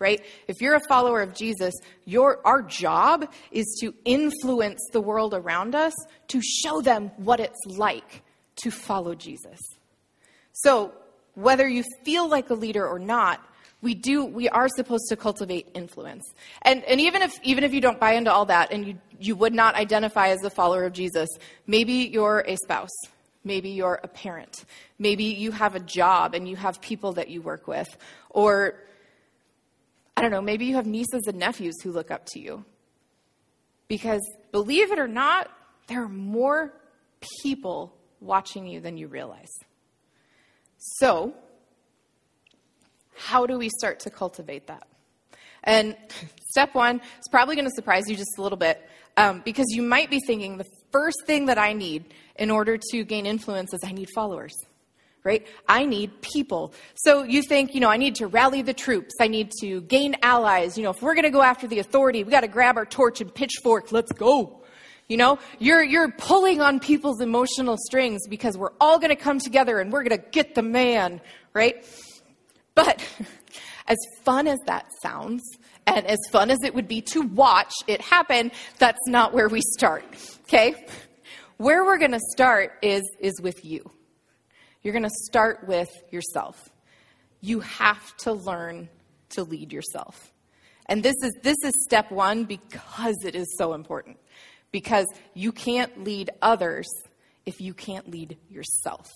right? 0.00 0.24
If 0.48 0.60
you're 0.60 0.74
a 0.74 0.80
follower 0.88 1.20
of 1.20 1.34
Jesus, 1.34 1.74
your, 2.06 2.40
our 2.44 2.62
job 2.62 3.30
is 3.52 3.66
to 3.82 3.94
influence 4.04 4.80
the 4.92 5.00
world 5.00 5.34
around 5.34 5.74
us 5.74 5.92
to 6.28 6.40
show 6.42 6.80
them 6.80 7.12
what 7.18 7.38
it's 7.38 7.60
like 7.66 8.22
to 8.62 8.70
follow 8.70 9.14
Jesus. 9.14 9.58
So, 10.52 10.92
whether 11.34 11.68
you 11.68 11.84
feel 12.04 12.28
like 12.28 12.50
a 12.50 12.54
leader 12.54 12.86
or 12.86 12.98
not, 12.98 13.44
we 13.82 13.94
do 13.94 14.24
we 14.24 14.48
are 14.48 14.68
supposed 14.68 15.04
to 15.08 15.16
cultivate 15.16 15.68
influence 15.74 16.24
and 16.62 16.84
and 16.84 17.00
even 17.00 17.22
if 17.22 17.32
even 17.42 17.64
if 17.64 17.72
you 17.72 17.80
don't 17.80 17.98
buy 17.98 18.12
into 18.12 18.30
all 18.30 18.44
that 18.44 18.70
and 18.72 18.86
you 18.86 18.98
you 19.18 19.34
would 19.34 19.54
not 19.54 19.74
identify 19.74 20.28
as 20.28 20.44
a 20.44 20.50
follower 20.50 20.84
of 20.84 20.92
jesus 20.92 21.30
maybe 21.66 21.92
you're 22.12 22.44
a 22.46 22.56
spouse 22.56 22.90
maybe 23.44 23.70
you're 23.70 24.00
a 24.02 24.08
parent. 24.08 24.64
Maybe 24.98 25.24
you 25.24 25.50
have 25.52 25.74
a 25.74 25.80
job 25.80 26.34
and 26.34 26.48
you 26.48 26.56
have 26.56 26.80
people 26.80 27.12
that 27.14 27.28
you 27.28 27.42
work 27.42 27.66
with. 27.66 27.88
Or 28.30 28.74
i 30.16 30.22
don't 30.22 30.32
know 30.32 30.42
maybe 30.42 30.66
you 30.66 30.74
have 30.74 30.86
nieces 30.86 31.22
and 31.28 31.38
nephews 31.38 31.80
who 31.82 31.92
look 31.92 32.10
up 32.10 32.26
to 32.26 32.40
you. 32.40 32.64
Because 33.88 34.20
believe 34.52 34.92
it 34.92 34.98
or 34.98 35.08
not 35.08 35.50
there 35.86 36.02
are 36.02 36.08
more 36.08 36.72
people 37.42 37.96
watching 38.20 38.66
you 38.66 38.80
than 38.80 38.96
you 38.96 39.08
realize. 39.08 39.50
So 40.78 41.34
how 43.16 43.46
do 43.46 43.58
we 43.58 43.68
start 43.68 44.00
to 44.00 44.10
cultivate 44.10 44.66
that? 44.68 44.86
And 45.64 45.96
step 46.50 46.74
one 46.74 46.96
is 46.96 47.28
probably 47.30 47.54
going 47.54 47.66
to 47.66 47.74
surprise 47.74 48.04
you 48.08 48.16
just 48.16 48.38
a 48.38 48.42
little 48.42 48.56
bit 48.58 48.80
um, 49.16 49.42
because 49.44 49.66
you 49.70 49.82
might 49.82 50.10
be 50.10 50.20
thinking 50.20 50.56
the 50.56 50.66
first 50.92 51.18
thing 51.26 51.46
that 51.46 51.58
I 51.58 51.72
need 51.72 52.04
in 52.36 52.50
order 52.50 52.78
to 52.90 53.04
gain 53.04 53.26
influence 53.26 53.72
is 53.74 53.80
I 53.84 53.92
need 53.92 54.08
followers, 54.14 54.54
right? 55.24 55.46
I 55.68 55.86
need 55.86 56.22
people. 56.22 56.72
So 56.94 57.22
you 57.22 57.42
think, 57.42 57.74
you 57.74 57.80
know, 57.80 57.90
I 57.90 57.96
need 57.96 58.16
to 58.16 58.26
rally 58.26 58.62
the 58.62 58.74
troops. 58.74 59.14
I 59.20 59.28
need 59.28 59.52
to 59.60 59.82
gain 59.82 60.16
allies. 60.22 60.76
You 60.76 60.84
know, 60.84 60.90
if 60.90 61.02
we're 61.02 61.14
going 61.14 61.24
to 61.24 61.30
go 61.30 61.42
after 61.42 61.66
the 61.66 61.78
authority, 61.78 62.24
we 62.24 62.30
got 62.30 62.40
to 62.40 62.48
grab 62.48 62.76
our 62.76 62.86
torch 62.86 63.20
and 63.20 63.32
pitchfork. 63.32 63.92
Let's 63.92 64.12
go. 64.12 64.60
You 65.08 65.16
know, 65.16 65.40
you're, 65.58 65.82
you're 65.82 66.12
pulling 66.12 66.60
on 66.60 66.78
people's 66.78 67.20
emotional 67.20 67.76
strings 67.76 68.28
because 68.28 68.56
we're 68.56 68.72
all 68.80 68.98
going 69.00 69.10
to 69.10 69.16
come 69.16 69.40
together 69.40 69.80
and 69.80 69.92
we're 69.92 70.04
going 70.04 70.20
to 70.20 70.24
get 70.30 70.54
the 70.54 70.62
man, 70.62 71.20
right? 71.52 71.84
But 72.76 73.04
as 73.88 73.98
fun 74.22 74.46
as 74.46 74.58
that 74.66 74.86
sounds, 75.02 75.42
and 75.96 76.06
as 76.06 76.18
fun 76.30 76.50
as 76.50 76.58
it 76.62 76.74
would 76.74 76.88
be 76.88 77.00
to 77.02 77.22
watch 77.22 77.72
it 77.86 78.00
happen, 78.00 78.52
that's 78.78 79.06
not 79.06 79.32
where 79.32 79.48
we 79.48 79.60
start. 79.60 80.04
Okay? 80.42 80.74
Where 81.56 81.84
we're 81.84 81.98
going 81.98 82.12
to 82.12 82.20
start 82.30 82.78
is, 82.82 83.02
is 83.18 83.40
with 83.40 83.64
you. 83.64 83.90
You're 84.82 84.92
going 84.92 85.04
to 85.04 85.10
start 85.10 85.66
with 85.66 85.90
yourself. 86.10 86.70
You 87.40 87.60
have 87.60 88.16
to 88.18 88.32
learn 88.32 88.88
to 89.30 89.44
lead 89.44 89.72
yourself. 89.72 90.32
And 90.86 91.02
this 91.02 91.16
is, 91.22 91.32
this 91.42 91.56
is 91.64 91.72
step 91.84 92.10
one 92.10 92.44
because 92.44 93.24
it 93.24 93.34
is 93.34 93.56
so 93.58 93.74
important. 93.74 94.18
Because 94.72 95.06
you 95.34 95.52
can't 95.52 96.04
lead 96.04 96.30
others 96.40 96.88
if 97.46 97.60
you 97.60 97.74
can't 97.74 98.10
lead 98.10 98.38
yourself. 98.48 99.08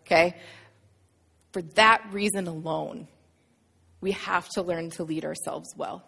Okay? 0.00 0.36
For 1.52 1.62
that 1.62 2.02
reason 2.12 2.46
alone, 2.46 3.08
we 4.02 4.12
have 4.12 4.46
to 4.50 4.62
learn 4.62 4.90
to 4.90 5.04
lead 5.04 5.24
ourselves 5.24 5.72
well. 5.76 6.04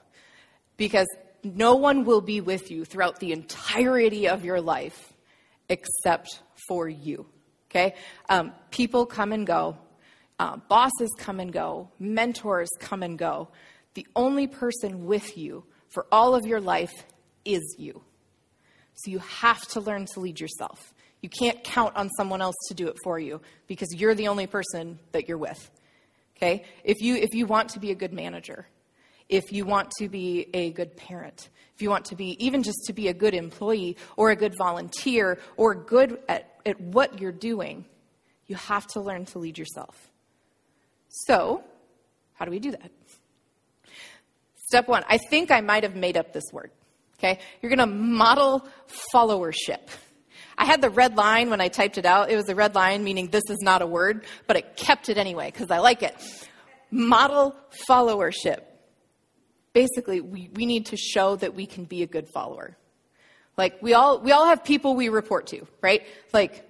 Because 0.77 1.07
no 1.43 1.77
one 1.77 2.05
will 2.05 2.21
be 2.21 2.43
with 2.43 2.71
you 2.71 2.85
throughout 2.85 3.21
the 3.21 3.33
entirety 3.33 4.29
of 4.29 4.45
your 4.45 4.61
life 4.61 5.15
except 5.71 6.41
for 6.69 6.89
you. 6.89 7.25
Okay? 7.71 7.95
Um, 8.29 8.53
people 8.71 9.07
come 9.07 9.33
and 9.33 9.47
go, 9.47 9.79
uh, 10.39 10.57
bosses 10.69 11.11
come 11.19 11.41
and 11.41 11.53
go, 11.53 11.89
mentors 11.99 12.69
come 12.81 13.03
and 13.03 13.17
go. 13.17 13.49
The 13.95 14.07
only 14.17 14.47
person 14.47 15.07
with 15.07 15.39
you 15.39 15.65
for 15.89 16.07
all 16.11 16.35
of 16.35 16.45
your 16.45 16.61
life 16.61 16.93
is 17.45 17.63
you. 17.79 18.03
So 18.95 19.11
you 19.11 19.19
have 19.21 19.61
to 19.69 19.81
learn 19.81 20.07
to 20.07 20.21
lead 20.21 20.41
yourself. 20.41 20.93
You 21.21 21.29
can't 21.29 21.63
count 21.65 21.97
on 21.97 22.11
someone 22.17 22.43
else 22.43 22.57
to 22.69 22.75
do 22.75 22.89
it 22.89 22.97
for 23.03 23.19
you 23.19 23.41
because 23.67 23.89
you're 23.95 24.15
the 24.15 24.29
only 24.29 24.47
person 24.47 24.99
that 25.13 25.29
you're 25.29 25.39
with. 25.39 25.71
Okay? 26.37 26.65
If 26.83 27.01
you, 27.01 27.17
if 27.17 27.35
you 27.35 27.47
want 27.47 27.71
to 27.71 27.81
be 27.81 27.91
a 27.91 27.95
good 27.95 28.13
manager, 28.13 28.67
if 29.29 29.53
you 29.53 29.65
want 29.65 29.91
to 29.99 30.09
be 30.09 30.49
a 30.53 30.71
good 30.71 30.97
parent, 30.97 31.49
if 31.75 31.83
you 31.83 31.91
want 31.91 32.05
to 32.07 32.17
be 32.17 32.37
even 32.45 32.63
just 32.63 32.85
to 32.87 32.93
be 32.93 33.09
a 33.09 33.15
good 33.15 33.35
employee 33.35 33.97
or 34.17 34.31
a 34.31 34.37
good 34.37 34.55
volunteer 34.59 35.39
or 35.57 35.75
good 35.75 36.19
at, 36.29 36.59
at 36.67 36.81
what 36.81 37.21
you're 37.21 37.33
doing, 37.33 37.85
you 38.47 38.57
have 38.57 38.87
to 38.89 39.01
learn 39.01 39.25
to 39.27 39.39
lead 39.39 39.59
yourself. 39.59 40.11
So, 41.09 41.63
how 42.35 42.45
do 42.45 42.51
we 42.51 42.59
do 42.59 42.73
that? 42.73 42.91
Step 44.69 44.89
one, 44.89 45.05
I 45.09 45.19
think 45.19 45.51
I 45.51 45.61
might 45.61 45.85
have 45.85 45.95
made 45.95 46.17
up 46.17 46.33
this 46.33 46.45
word. 46.53 46.71
Okay? 47.19 47.39
You're 47.63 47.71
going 47.71 47.79
to 47.79 47.95
model 47.95 48.67
followership. 49.15 49.89
I 50.57 50.65
had 50.65 50.81
the 50.81 50.91
red 50.91 51.17
line 51.17 51.51
when 51.51 51.61
I 51.61 51.69
typed 51.69 51.99
it 51.99 52.07
out. 52.07 52.31
It 52.31 52.37
was 52.37 52.49
a 52.49 52.55
red 52.55 52.75
line, 52.75 53.05
meaning 53.05 53.29
this 53.29 53.45
is 53.49 53.59
not 53.61 53.83
a 53.83 53.87
word, 53.87 54.25
but 54.47 54.57
it 54.57 54.77
kept 54.77 55.09
it 55.09 55.19
anyway 55.19 55.51
because 55.51 55.71
I 55.71 55.79
like 55.79 56.03
it. 56.03 56.15
Model 56.91 57.57
followership. 57.89 58.61
Basically, 59.73 60.21
we, 60.21 60.51
we 60.55 60.67
need 60.67 60.87
to 60.87 60.97
show 60.97 61.37
that 61.37 61.55
we 61.55 61.67
can 61.67 61.85
be 61.85 62.03
a 62.03 62.07
good 62.07 62.29
follower. 62.29 62.77
Like 63.57 63.81
we 63.83 63.95
all 63.95 64.21
we 64.21 64.33
all 64.33 64.47
have 64.47 64.65
people 64.65 64.95
we 64.95 65.09
report 65.09 65.49
to, 65.49 65.67
right? 65.81 66.03
Like 66.33 66.69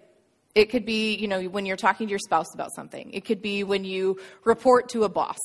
it 0.55 0.67
could 0.67 0.85
be, 0.85 1.15
you 1.17 1.29
know, 1.29 1.43
when 1.45 1.67
you're 1.67 1.77
talking 1.77 2.07
to 2.07 2.11
your 2.11 2.19
spouse 2.19 2.53
about 2.55 2.75
something. 2.75 3.13
It 3.13 3.25
could 3.25 3.43
be 3.43 3.65
when 3.65 3.85
you 3.85 4.21
report 4.45 4.89
to 4.91 5.05
a 5.05 5.09
boss 5.09 5.39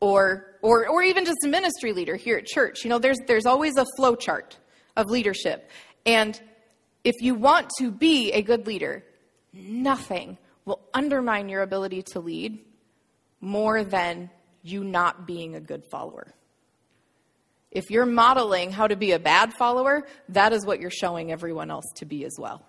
or 0.00 0.58
or 0.62 0.88
or 0.88 1.02
even 1.02 1.24
just 1.24 1.38
a 1.44 1.48
ministry 1.48 1.92
leader 1.92 2.16
here 2.16 2.36
at 2.36 2.46
church. 2.46 2.84
You 2.84 2.90
know, 2.90 2.98
there's 2.98 3.18
there's 3.26 3.46
always 3.46 3.76
a 3.76 3.86
flow 3.96 4.14
chart 4.14 4.56
of 4.96 5.08
leadership. 5.08 5.70
And 6.04 6.40
if 7.06 7.22
you 7.22 7.36
want 7.36 7.70
to 7.78 7.92
be 7.92 8.32
a 8.32 8.42
good 8.42 8.66
leader, 8.66 9.04
nothing 9.52 10.38
will 10.64 10.80
undermine 10.92 11.48
your 11.48 11.62
ability 11.62 12.02
to 12.02 12.18
lead 12.18 12.58
more 13.40 13.84
than 13.84 14.28
you 14.64 14.82
not 14.82 15.24
being 15.24 15.54
a 15.54 15.60
good 15.60 15.84
follower. 15.88 16.34
If 17.70 17.90
you're 17.90 18.06
modeling 18.06 18.72
how 18.72 18.88
to 18.88 18.96
be 18.96 19.12
a 19.12 19.20
bad 19.20 19.54
follower, 19.54 20.04
that 20.30 20.52
is 20.52 20.66
what 20.66 20.80
you're 20.80 20.90
showing 20.90 21.30
everyone 21.30 21.70
else 21.70 21.84
to 21.98 22.06
be 22.06 22.24
as 22.24 22.34
well. 22.40 22.66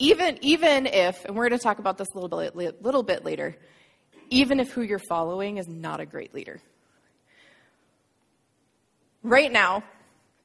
Even, 0.00 0.36
even 0.40 0.86
if, 0.86 1.24
and 1.24 1.36
we're 1.36 1.48
going 1.48 1.56
to 1.56 1.62
talk 1.62 1.78
about 1.78 1.98
this 1.98 2.08
a 2.12 2.18
little 2.18 2.36
bit, 2.36 2.82
little 2.82 3.04
bit 3.04 3.24
later, 3.24 3.56
even 4.30 4.58
if 4.58 4.72
who 4.72 4.82
you're 4.82 4.98
following 5.08 5.58
is 5.58 5.68
not 5.68 6.00
a 6.00 6.06
great 6.06 6.34
leader. 6.34 6.60
Right 9.22 9.52
now, 9.52 9.84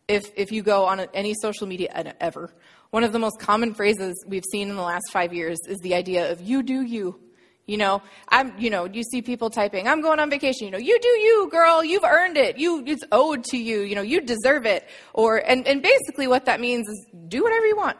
if, 0.08 0.32
if 0.36 0.52
you 0.52 0.62
go 0.62 0.86
on 0.86 1.00
any 1.14 1.34
social 1.34 1.68
media 1.68 2.16
ever, 2.20 2.54
one 2.92 3.04
of 3.04 3.12
the 3.12 3.20
most 3.20 3.40
common 3.40 3.74
phrases 3.74 4.24
we've 4.28 4.46
seen 4.52 4.70
in 4.70 4.76
the 4.76 4.82
last 4.82 5.12
five 5.12 5.34
years 5.34 5.58
is 5.68 5.80
the 5.80 5.96
idea 5.96 6.32
of 6.32 6.42
you 6.42 6.64
do 6.64 6.82
you. 6.82 7.20
You 7.66 7.78
know, 7.78 8.04
I'm, 8.30 8.54
you 8.60 8.70
know, 8.70 8.86
you 8.86 9.02
see 9.02 9.24
people 9.24 9.50
typing, 9.50 9.88
I'm 9.88 10.02
going 10.02 10.20
on 10.20 10.30
vacation. 10.30 10.66
You 10.66 10.72
know, 10.72 10.78
you 10.78 11.00
do 11.00 11.08
you, 11.08 11.50
girl. 11.52 11.84
You've 11.84 12.04
earned 12.04 12.38
it. 12.38 12.60
You, 12.60 12.84
it's 12.86 13.04
owed 13.12 13.44
to 13.46 13.58
you. 13.58 13.82
You 13.82 13.96
know, 13.96 14.04
you 14.04 14.22
deserve 14.22 14.68
it. 14.68 14.88
Or, 15.14 15.38
and, 15.38 15.66
and 15.66 15.82
basically 15.82 16.28
what 16.28 16.46
that 16.46 16.60
means 16.60 16.88
is 16.88 17.08
do 17.28 17.42
whatever 17.44 17.66
you 17.66 17.76
want. 17.76 17.98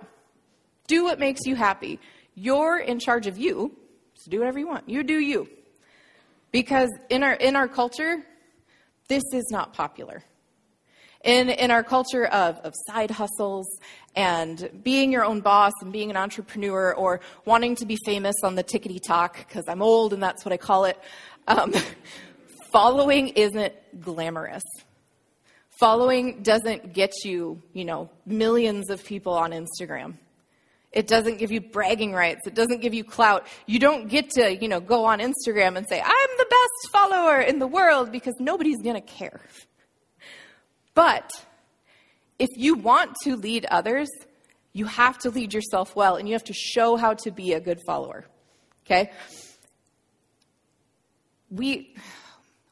Do 0.88 1.04
what 1.04 1.20
makes 1.20 1.42
you 1.46 1.56
happy. 1.56 2.00
You're 2.36 2.78
in 2.78 3.00
charge 3.00 3.26
of 3.26 3.40
you, 3.40 3.76
so 4.14 4.30
do 4.30 4.38
whatever 4.38 4.60
you 4.60 4.68
want. 4.68 4.88
You 4.88 5.02
do 5.02 5.18
you. 5.18 5.50
Because 6.52 6.90
in 7.10 7.24
our, 7.24 7.34
in 7.34 7.56
our 7.56 7.68
culture, 7.68 8.24
this 9.08 9.24
is 9.34 9.46
not 9.50 9.74
popular 9.74 10.24
in, 11.26 11.50
in 11.50 11.72
our 11.72 11.84
culture 11.84 12.26
of, 12.26 12.58
of 12.60 12.74
side 12.88 13.12
hustles 13.12 13.68
and 14.16 14.70
being 14.84 15.12
your 15.12 15.26
own 15.26 15.42
boss 15.42 15.74
and 15.82 15.92
being 15.92 16.10
an 16.10 16.16
entrepreneur 16.16 16.94
or 16.94 17.20
wanting 17.44 17.76
to 17.78 17.86
be 17.86 17.98
famous 18.06 18.36
on 18.44 18.56
the 18.56 18.64
tickety 18.64 19.00
talk, 19.06 19.38
because 19.40 19.66
I'm 19.68 19.82
old 19.82 20.14
and 20.14 20.24
that's 20.24 20.46
what 20.46 20.54
I 20.54 20.58
call 20.58 20.86
it, 20.86 20.98
um, 21.48 21.74
following 22.72 23.30
isn't 23.30 23.74
glamorous. 24.00 24.64
Following 25.80 26.44
doesn't 26.44 26.94
get 26.94 27.12
you, 27.26 27.62
you 27.74 27.84
know, 27.84 28.10
millions 28.26 28.90
of 28.90 29.04
people 29.04 29.34
on 29.34 29.52
Instagram. 29.52 30.14
It 30.94 31.08
doesn't 31.08 31.40
give 31.40 31.52
you 31.52 31.60
bragging 31.60 32.14
rights. 32.14 32.48
It 32.48 32.54
doesn't 32.54 32.82
give 32.82 32.94
you 32.94 33.04
clout. 33.04 33.46
You 33.66 33.80
don't 33.80 34.08
get 34.08 34.30
to, 34.32 34.56
you 34.56 34.70
know, 34.70 34.80
go 34.80 35.04
on 35.04 35.20
Instagram 35.20 35.76
and 35.76 35.86
say, 35.90 36.00
I'm 36.00 36.30
the 36.38 36.46
best 36.50 36.94
follower 36.94 37.42
in 37.42 37.60
the 37.60 37.68
world 37.68 38.14
because 38.14 38.36
nobody's 38.40 38.82
going 38.82 38.96
to 38.96 39.02
care. 39.02 39.42
But 40.96 41.30
if 42.40 42.50
you 42.56 42.76
want 42.76 43.16
to 43.24 43.36
lead 43.36 43.66
others, 43.66 44.10
you 44.74 44.86
have 44.86 45.18
to 45.20 45.30
lead 45.30 45.54
yourself 45.54 45.96
well 45.96 46.16
and 46.16 46.28
you 46.28 46.34
have 46.34 46.44
to 46.46 46.54
show 46.54 46.96
how 46.96 47.14
to 47.14 47.32
be 47.32 47.54
a 47.54 47.60
good 47.60 47.80
follower. 47.86 48.26
Okay? 48.86 49.12
We, 51.52 51.96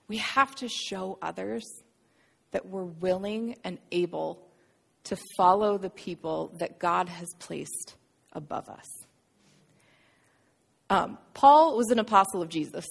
we 0.07 0.17
have 0.17 0.55
to 0.55 0.67
show 0.67 1.17
others 1.21 1.63
that 2.51 2.65
we're 2.65 2.83
willing 2.83 3.55
and 3.63 3.77
able 3.91 4.41
to 5.05 5.17
follow 5.37 5.77
the 5.77 5.89
people 5.89 6.53
that 6.59 6.79
God 6.79 7.09
has 7.09 7.27
placed 7.39 7.95
above 8.31 8.69
us. 8.69 8.87
Um, 10.89 11.17
Paul 11.33 11.75
was 11.75 11.89
an 11.89 11.99
apostle 11.99 12.41
of 12.41 12.49
Jesus. 12.49 12.85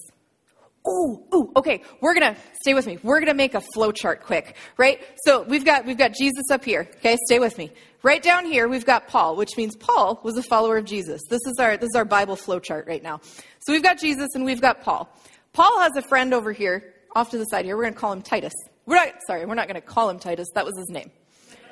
Ooh, 0.89 1.23
ooh, 1.33 1.53
okay. 1.55 1.83
We're 2.01 2.15
gonna 2.15 2.37
stay 2.61 2.75
with 2.75 2.87
me. 2.87 2.99
We're 3.03 3.21
gonna 3.21 3.35
make 3.35 3.55
a 3.55 3.61
flow 3.75 3.93
chart 3.93 4.25
quick, 4.25 4.57
right? 4.77 5.01
So 5.25 5.43
we've 5.43 5.65
got 5.65 5.87
we've 5.87 5.99
got 5.99 6.13
Jesus 6.13 6.45
up 6.51 6.65
here. 6.65 6.89
Okay, 6.97 7.17
stay 7.27 7.39
with 7.39 7.57
me. 7.57 7.71
Right 8.03 8.21
down 8.21 8.47
here, 8.47 8.67
we've 8.67 8.85
got 8.85 9.07
Paul, 9.07 9.37
which 9.37 9.57
means 9.57 9.77
Paul 9.77 10.21
was 10.25 10.37
a 10.37 10.43
follower 10.43 10.77
of 10.77 10.85
Jesus. 10.85 11.21
This 11.31 11.41
is 11.47 11.59
our 11.61 11.77
this 11.77 11.91
is 11.91 11.95
our 11.95 12.05
Bible 12.05 12.35
flow 12.35 12.59
chart 12.59 12.89
right 12.89 13.03
now. 13.03 13.21
So 13.61 13.73
we've 13.73 13.83
got 13.83 13.99
Jesus 13.99 14.35
and 14.35 14.45
we've 14.45 14.61
got 14.61 14.83
Paul. 14.83 15.09
Paul 15.53 15.81
has 15.81 15.97
a 15.97 16.03
friend 16.03 16.35
over 16.35 16.51
here, 16.51 16.95
off 17.15 17.31
to 17.31 17.39
the 17.39 17.45
side 17.45 17.65
here. 17.65 17.77
We're 17.77 17.89
to 17.89 17.93
call 17.93 18.13
him 18.13 18.23
Titus. 18.23 18.55
We're 18.87 18.97
not, 18.97 19.15
sorry, 19.27 19.45
we're 19.45 19.55
not 19.55 19.69
to 19.69 19.81
call 19.81 20.11
him 20.11 20.19
Titus. 20.19 20.49
That 20.55 20.65
was 20.65 20.77
his 20.77 20.89
name. 20.89 21.11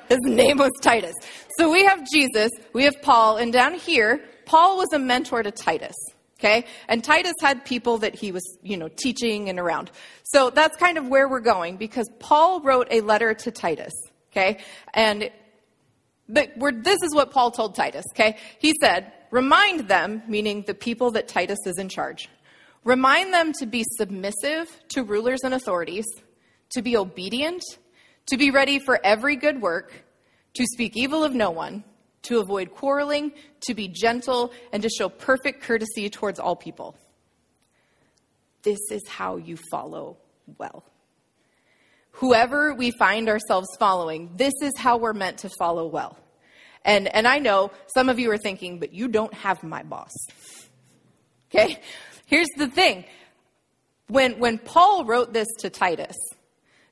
His 0.07 0.19
name 0.23 0.57
was 0.57 0.71
Titus. 0.81 1.15
So 1.57 1.71
we 1.71 1.85
have 1.85 2.05
Jesus, 2.09 2.51
we 2.73 2.83
have 2.83 3.01
Paul, 3.01 3.37
and 3.37 3.51
down 3.51 3.75
here, 3.75 4.21
Paul 4.45 4.77
was 4.77 4.91
a 4.93 4.99
mentor 4.99 5.41
to 5.41 5.51
Titus. 5.51 5.95
Okay? 6.41 6.65
And 6.87 7.03
Titus 7.03 7.35
had 7.39 7.65
people 7.65 7.99
that 7.99 8.15
he 8.15 8.31
was, 8.31 8.57
you 8.63 8.75
know, 8.75 8.87
teaching 8.87 9.47
and 9.47 9.59
around. 9.59 9.91
So 10.23 10.49
that's 10.49 10.75
kind 10.75 10.97
of 10.97 11.07
where 11.07 11.29
we're 11.29 11.39
going 11.39 11.77
because 11.77 12.09
Paul 12.17 12.61
wrote 12.61 12.87
a 12.89 13.01
letter 13.01 13.35
to 13.35 13.51
Titus. 13.51 13.93
Okay? 14.31 14.57
And 14.95 15.29
this 16.27 16.97
is 17.03 17.13
what 17.13 17.29
Paul 17.29 17.51
told 17.51 17.75
Titus. 17.75 18.05
Okay? 18.15 18.37
He 18.57 18.73
said, 18.81 19.13
remind 19.29 19.87
them, 19.87 20.23
meaning 20.27 20.63
the 20.65 20.73
people 20.73 21.11
that 21.11 21.27
Titus 21.27 21.59
is 21.67 21.77
in 21.77 21.89
charge, 21.89 22.27
remind 22.83 23.31
them 23.31 23.53
to 23.59 23.67
be 23.67 23.85
submissive 23.97 24.67
to 24.89 25.03
rulers 25.03 25.41
and 25.43 25.53
authorities, 25.53 26.07
to 26.71 26.81
be 26.81 26.97
obedient, 26.97 27.61
to 28.31 28.37
be 28.37 28.49
ready 28.49 28.79
for 28.79 28.99
every 29.03 29.35
good 29.35 29.61
work, 29.61 29.93
to 30.55 30.65
speak 30.65 30.97
evil 30.97 31.23
of 31.23 31.35
no 31.35 31.51
one, 31.51 31.83
to 32.23 32.39
avoid 32.39 32.71
quarreling, 32.71 33.31
to 33.61 33.73
be 33.73 33.87
gentle, 33.87 34.53
and 34.71 34.83
to 34.83 34.89
show 34.89 35.09
perfect 35.09 35.63
courtesy 35.63 36.09
towards 36.09 36.39
all 36.39 36.55
people. 36.55 36.95
This 38.63 38.79
is 38.91 39.07
how 39.07 39.37
you 39.37 39.57
follow 39.71 40.17
well. 40.57 40.83
Whoever 42.13 42.73
we 42.73 42.91
find 42.91 43.29
ourselves 43.29 43.67
following, 43.79 44.31
this 44.35 44.53
is 44.61 44.73
how 44.77 44.97
we're 44.97 45.13
meant 45.13 45.39
to 45.39 45.49
follow 45.57 45.87
well. 45.87 46.17
And, 46.83 47.07
and 47.07 47.27
I 47.27 47.39
know 47.39 47.71
some 47.93 48.09
of 48.09 48.19
you 48.19 48.31
are 48.31 48.37
thinking, 48.37 48.79
but 48.79 48.93
you 48.93 49.07
don't 49.07 49.33
have 49.33 49.63
my 49.63 49.83
boss. 49.83 50.11
Okay? 51.49 51.79
Here's 52.25 52.49
the 52.57 52.67
thing. 52.67 53.05
When, 54.07 54.39
when 54.39 54.57
Paul 54.57 55.05
wrote 55.05 55.31
this 55.33 55.47
to 55.59 55.69
Titus, 55.69 56.17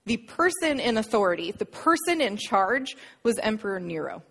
the 0.06 0.18
person 0.18 0.80
in 0.80 0.98
authority, 0.98 1.52
the 1.52 1.66
person 1.66 2.22
in 2.22 2.38
charge 2.38 2.96
was 3.24 3.38
Emperor 3.40 3.80
Nero. 3.80 4.24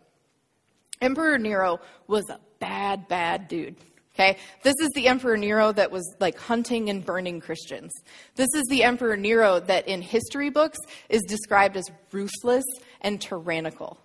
Emperor 1.01 1.39
Nero 1.39 1.81
was 2.07 2.29
a 2.31 2.41
bad, 2.59 3.09
bad 3.09 3.49
dude. 3.49 3.77
Okay? 4.15 4.37
This 4.63 4.75
is 4.81 4.91
the 4.95 5.07
Emperor 5.07 5.37
Nero 5.37 5.71
that 5.73 5.93
was 5.93 6.17
like 6.19 6.37
hunting 6.39 6.91
and 6.91 7.05
burning 7.05 7.41
Christians. 7.41 7.93
This 8.35 8.49
is 8.55 8.65
the 8.69 8.83
Emperor 8.83 9.17
Nero 9.17 9.61
that 9.61 9.87
in 9.87 10.03
history 10.03 10.51
books 10.51 10.79
is 11.09 11.23
described 11.23 11.77
as 11.77 11.89
ruthless 12.11 12.65
and 13.01 13.21
tyrannical. 13.21 13.99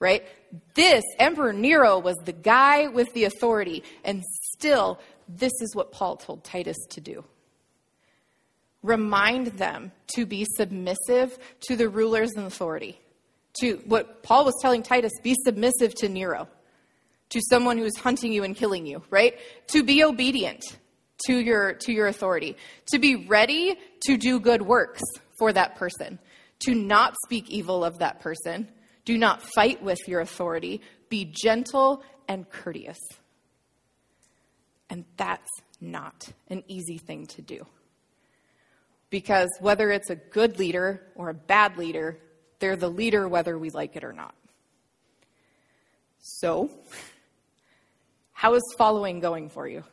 Right? 0.00 0.24
This, 0.74 1.04
Emperor 1.18 1.52
Nero, 1.52 1.98
was 1.98 2.16
the 2.24 2.32
guy 2.32 2.88
with 2.88 3.12
the 3.12 3.24
authority, 3.24 3.84
and 4.02 4.24
still, 4.54 4.98
this 5.28 5.52
is 5.60 5.76
what 5.76 5.92
Paul 5.92 6.16
told 6.16 6.42
Titus 6.42 6.78
to 6.90 7.00
do. 7.00 7.22
Remind 8.82 9.48
them 9.48 9.92
to 10.16 10.24
be 10.24 10.46
submissive 10.56 11.38
to 11.68 11.76
the 11.76 11.88
rulers 11.88 12.32
and 12.32 12.46
authority 12.46 12.98
to 13.60 13.76
what 13.86 14.22
Paul 14.22 14.44
was 14.44 14.54
telling 14.62 14.82
Titus 14.82 15.12
be 15.22 15.34
submissive 15.44 15.94
to 15.96 16.08
Nero, 16.08 16.48
to 17.30 17.40
someone 17.48 17.78
who 17.78 17.84
is 17.84 17.96
hunting 17.96 18.32
you 18.32 18.44
and 18.44 18.54
killing 18.54 18.86
you, 18.86 19.02
right? 19.10 19.38
To 19.68 19.82
be 19.82 20.04
obedient 20.04 20.62
to 21.26 21.38
your, 21.38 21.74
to 21.74 21.92
your 21.92 22.06
authority, 22.06 22.56
to 22.92 22.98
be 22.98 23.26
ready 23.26 23.76
to 24.06 24.16
do 24.16 24.40
good 24.40 24.62
works 24.62 25.02
for 25.38 25.52
that 25.52 25.76
person, 25.76 26.18
to 26.60 26.74
not 26.74 27.14
speak 27.24 27.50
evil 27.50 27.84
of 27.84 27.98
that 27.98 28.20
person, 28.20 28.68
do 29.04 29.16
not 29.16 29.42
fight 29.42 29.82
with 29.82 29.98
your 30.06 30.20
authority, 30.20 30.80
be 31.08 31.24
gentle 31.24 32.02
and 32.28 32.48
courteous. 32.48 32.98
And 34.88 35.04
that's 35.16 35.50
not 35.80 36.32
an 36.48 36.62
easy 36.68 36.98
thing 36.98 37.26
to 37.28 37.42
do. 37.42 37.66
Because 39.08 39.48
whether 39.60 39.90
it's 39.90 40.10
a 40.10 40.16
good 40.16 40.58
leader 40.58 41.02
or 41.14 41.30
a 41.30 41.34
bad 41.34 41.76
leader, 41.76 42.18
they're 42.60 42.76
the 42.76 42.88
leader 42.88 43.28
whether 43.28 43.58
we 43.58 43.70
like 43.70 43.96
it 43.96 44.04
or 44.04 44.12
not. 44.12 44.34
So, 46.20 46.70
how 48.32 48.54
is 48.54 48.62
following 48.78 49.20
going 49.20 49.48
for 49.48 49.66
you? 49.66 49.84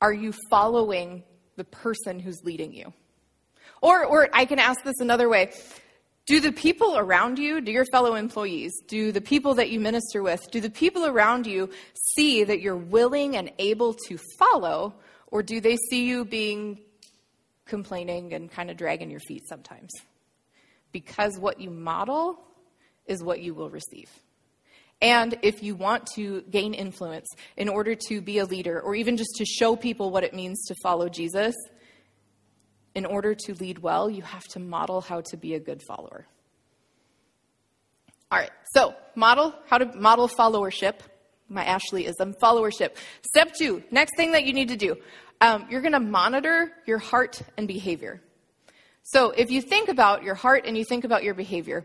Are 0.00 0.12
you 0.12 0.32
following 0.48 1.24
the 1.56 1.64
person 1.64 2.20
who's 2.20 2.42
leading 2.44 2.72
you? 2.72 2.92
Or, 3.82 4.04
or 4.04 4.28
I 4.32 4.44
can 4.44 4.58
ask 4.58 4.82
this 4.82 5.00
another 5.00 5.28
way. 5.28 5.52
Do 6.26 6.40
the 6.40 6.52
people 6.52 6.96
around 6.96 7.38
you, 7.38 7.60
do 7.60 7.72
your 7.72 7.86
fellow 7.86 8.14
employees, 8.14 8.72
do 8.86 9.10
the 9.10 9.20
people 9.20 9.54
that 9.54 9.70
you 9.70 9.80
minister 9.80 10.22
with, 10.22 10.40
do 10.50 10.60
the 10.60 10.70
people 10.70 11.06
around 11.06 11.46
you 11.46 11.70
see 12.14 12.44
that 12.44 12.60
you're 12.60 12.76
willing 12.76 13.36
and 13.36 13.50
able 13.58 13.94
to 14.08 14.18
follow, 14.38 14.94
or 15.28 15.42
do 15.42 15.60
they 15.60 15.76
see 15.76 16.04
you 16.04 16.24
being 16.24 16.78
complaining 17.66 18.32
and 18.32 18.50
kind 18.50 18.70
of 18.70 18.76
dragging 18.76 19.10
your 19.10 19.20
feet 19.20 19.42
sometimes? 19.48 19.90
Because 20.92 21.38
what 21.38 21.60
you 21.60 21.70
model 21.70 22.38
is 23.06 23.22
what 23.22 23.40
you 23.40 23.54
will 23.54 23.70
receive. 23.70 24.10
And 25.02 25.38
if 25.42 25.62
you 25.62 25.74
want 25.74 26.06
to 26.16 26.42
gain 26.42 26.74
influence 26.74 27.26
in 27.56 27.68
order 27.68 27.94
to 28.08 28.20
be 28.20 28.38
a 28.38 28.44
leader, 28.44 28.80
or 28.80 28.94
even 28.94 29.16
just 29.16 29.34
to 29.36 29.44
show 29.46 29.74
people 29.74 30.10
what 30.10 30.24
it 30.24 30.34
means 30.34 30.66
to 30.66 30.74
follow 30.82 31.08
Jesus, 31.08 31.54
in 32.94 33.06
order 33.06 33.34
to 33.34 33.54
lead 33.54 33.78
well, 33.78 34.10
you 34.10 34.22
have 34.22 34.44
to 34.44 34.58
model 34.58 35.00
how 35.00 35.22
to 35.22 35.36
be 35.36 35.54
a 35.54 35.60
good 35.60 35.80
follower. 35.86 36.26
All 38.30 38.38
right, 38.38 38.50
so 38.74 38.94
model 39.14 39.54
how 39.66 39.78
to 39.78 39.86
model 39.96 40.28
followership. 40.28 40.94
My 41.48 41.64
Ashleyism, 41.64 42.34
followership. 42.40 42.96
Step 43.22 43.54
two, 43.54 43.82
next 43.90 44.16
thing 44.16 44.32
that 44.32 44.44
you 44.44 44.52
need 44.52 44.68
to 44.68 44.76
do, 44.76 44.96
um, 45.40 45.66
you're 45.68 45.80
going 45.80 45.94
to 45.94 46.00
monitor 46.00 46.72
your 46.86 46.98
heart 46.98 47.42
and 47.56 47.66
behavior. 47.66 48.22
So 49.12 49.30
if 49.30 49.50
you 49.50 49.60
think 49.60 49.88
about 49.88 50.22
your 50.22 50.36
heart 50.36 50.66
and 50.66 50.78
you 50.78 50.84
think 50.84 51.04
about 51.04 51.24
your 51.24 51.34
behavior, 51.34 51.84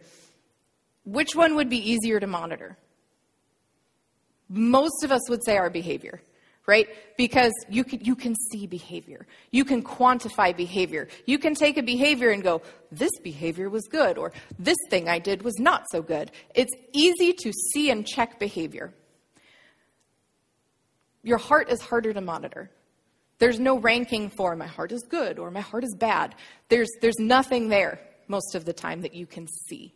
which 1.05 1.35
one 1.35 1.55
would 1.55 1.69
be 1.69 1.91
easier 1.91 2.19
to 2.19 2.27
monitor? 2.27 2.77
Most 4.47 5.03
of 5.03 5.11
us 5.11 5.27
would 5.27 5.43
say 5.43 5.57
our 5.57 5.71
behavior, 5.71 6.21
right? 6.67 6.87
Because 7.17 7.51
you 7.67 7.83
can, 7.83 8.05
you 8.05 8.15
can 8.15 8.35
see 8.51 8.67
behavior. 8.67 9.25
You 9.49 9.65
can 9.65 9.81
quantify 9.81 10.55
behavior. 10.55 11.07
You 11.25 11.39
can 11.39 11.55
take 11.55 11.77
a 11.77 11.83
behavior 11.83 12.29
and 12.29 12.43
go, 12.43 12.61
this 12.91 13.17
behavior 13.23 13.71
was 13.71 13.87
good, 13.87 14.19
or 14.19 14.31
this 14.59 14.77
thing 14.91 15.09
I 15.09 15.17
did 15.17 15.41
was 15.41 15.57
not 15.57 15.85
so 15.91 16.03
good. 16.03 16.29
It's 16.53 16.73
easy 16.93 17.33
to 17.33 17.51
see 17.73 17.89
and 17.89 18.05
check 18.05 18.39
behavior. 18.39 18.93
Your 21.23 21.39
heart 21.39 21.71
is 21.71 21.81
harder 21.81 22.13
to 22.13 22.21
monitor. 22.21 22.69
There's 23.37 23.59
no 23.59 23.77
ranking 23.77 24.29
for 24.29 24.55
my 24.55 24.67
heart 24.67 24.91
is 24.91 25.03
good 25.03 25.39
or 25.39 25.51
my 25.51 25.61
heart 25.61 25.83
is 25.83 25.95
bad. 25.95 26.35
There's, 26.69 26.89
there's 27.01 27.19
nothing 27.19 27.69
there 27.69 27.99
most 28.27 28.55
of 28.55 28.65
the 28.65 28.73
time 28.73 29.01
that 29.01 29.13
you 29.13 29.25
can 29.25 29.47
see. 29.67 29.93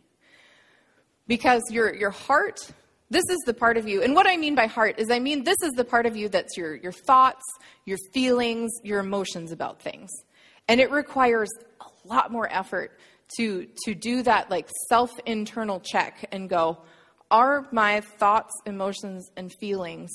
Because 1.26 1.62
your, 1.70 1.94
your 1.94 2.10
heart, 2.10 2.70
this 3.08 3.24
is 3.30 3.38
the 3.46 3.54
part 3.54 3.76
of 3.76 3.88
you, 3.88 4.02
and 4.02 4.14
what 4.14 4.26
I 4.26 4.36
mean 4.36 4.54
by 4.54 4.66
heart 4.66 4.98
is 4.98 5.10
I 5.10 5.18
mean 5.18 5.44
this 5.44 5.56
is 5.62 5.72
the 5.72 5.84
part 5.84 6.06
of 6.06 6.16
you 6.16 6.28
that's 6.28 6.56
your, 6.56 6.74
your 6.76 6.92
thoughts, 6.92 7.44
your 7.86 7.98
feelings, 8.12 8.70
your 8.82 9.00
emotions 9.00 9.52
about 9.52 9.80
things. 9.80 10.10
And 10.68 10.80
it 10.80 10.90
requires 10.90 11.50
a 11.80 12.08
lot 12.08 12.30
more 12.30 12.52
effort 12.52 12.98
to, 13.36 13.66
to 13.84 13.94
do 13.94 14.22
that 14.22 14.50
like 14.50 14.68
self 14.88 15.10
internal 15.24 15.80
check 15.80 16.28
and 16.32 16.48
go, 16.48 16.78
are 17.30 17.68
my 17.70 18.00
thoughts, 18.00 18.52
emotions, 18.66 19.30
and 19.36 19.52
feelings 19.60 20.10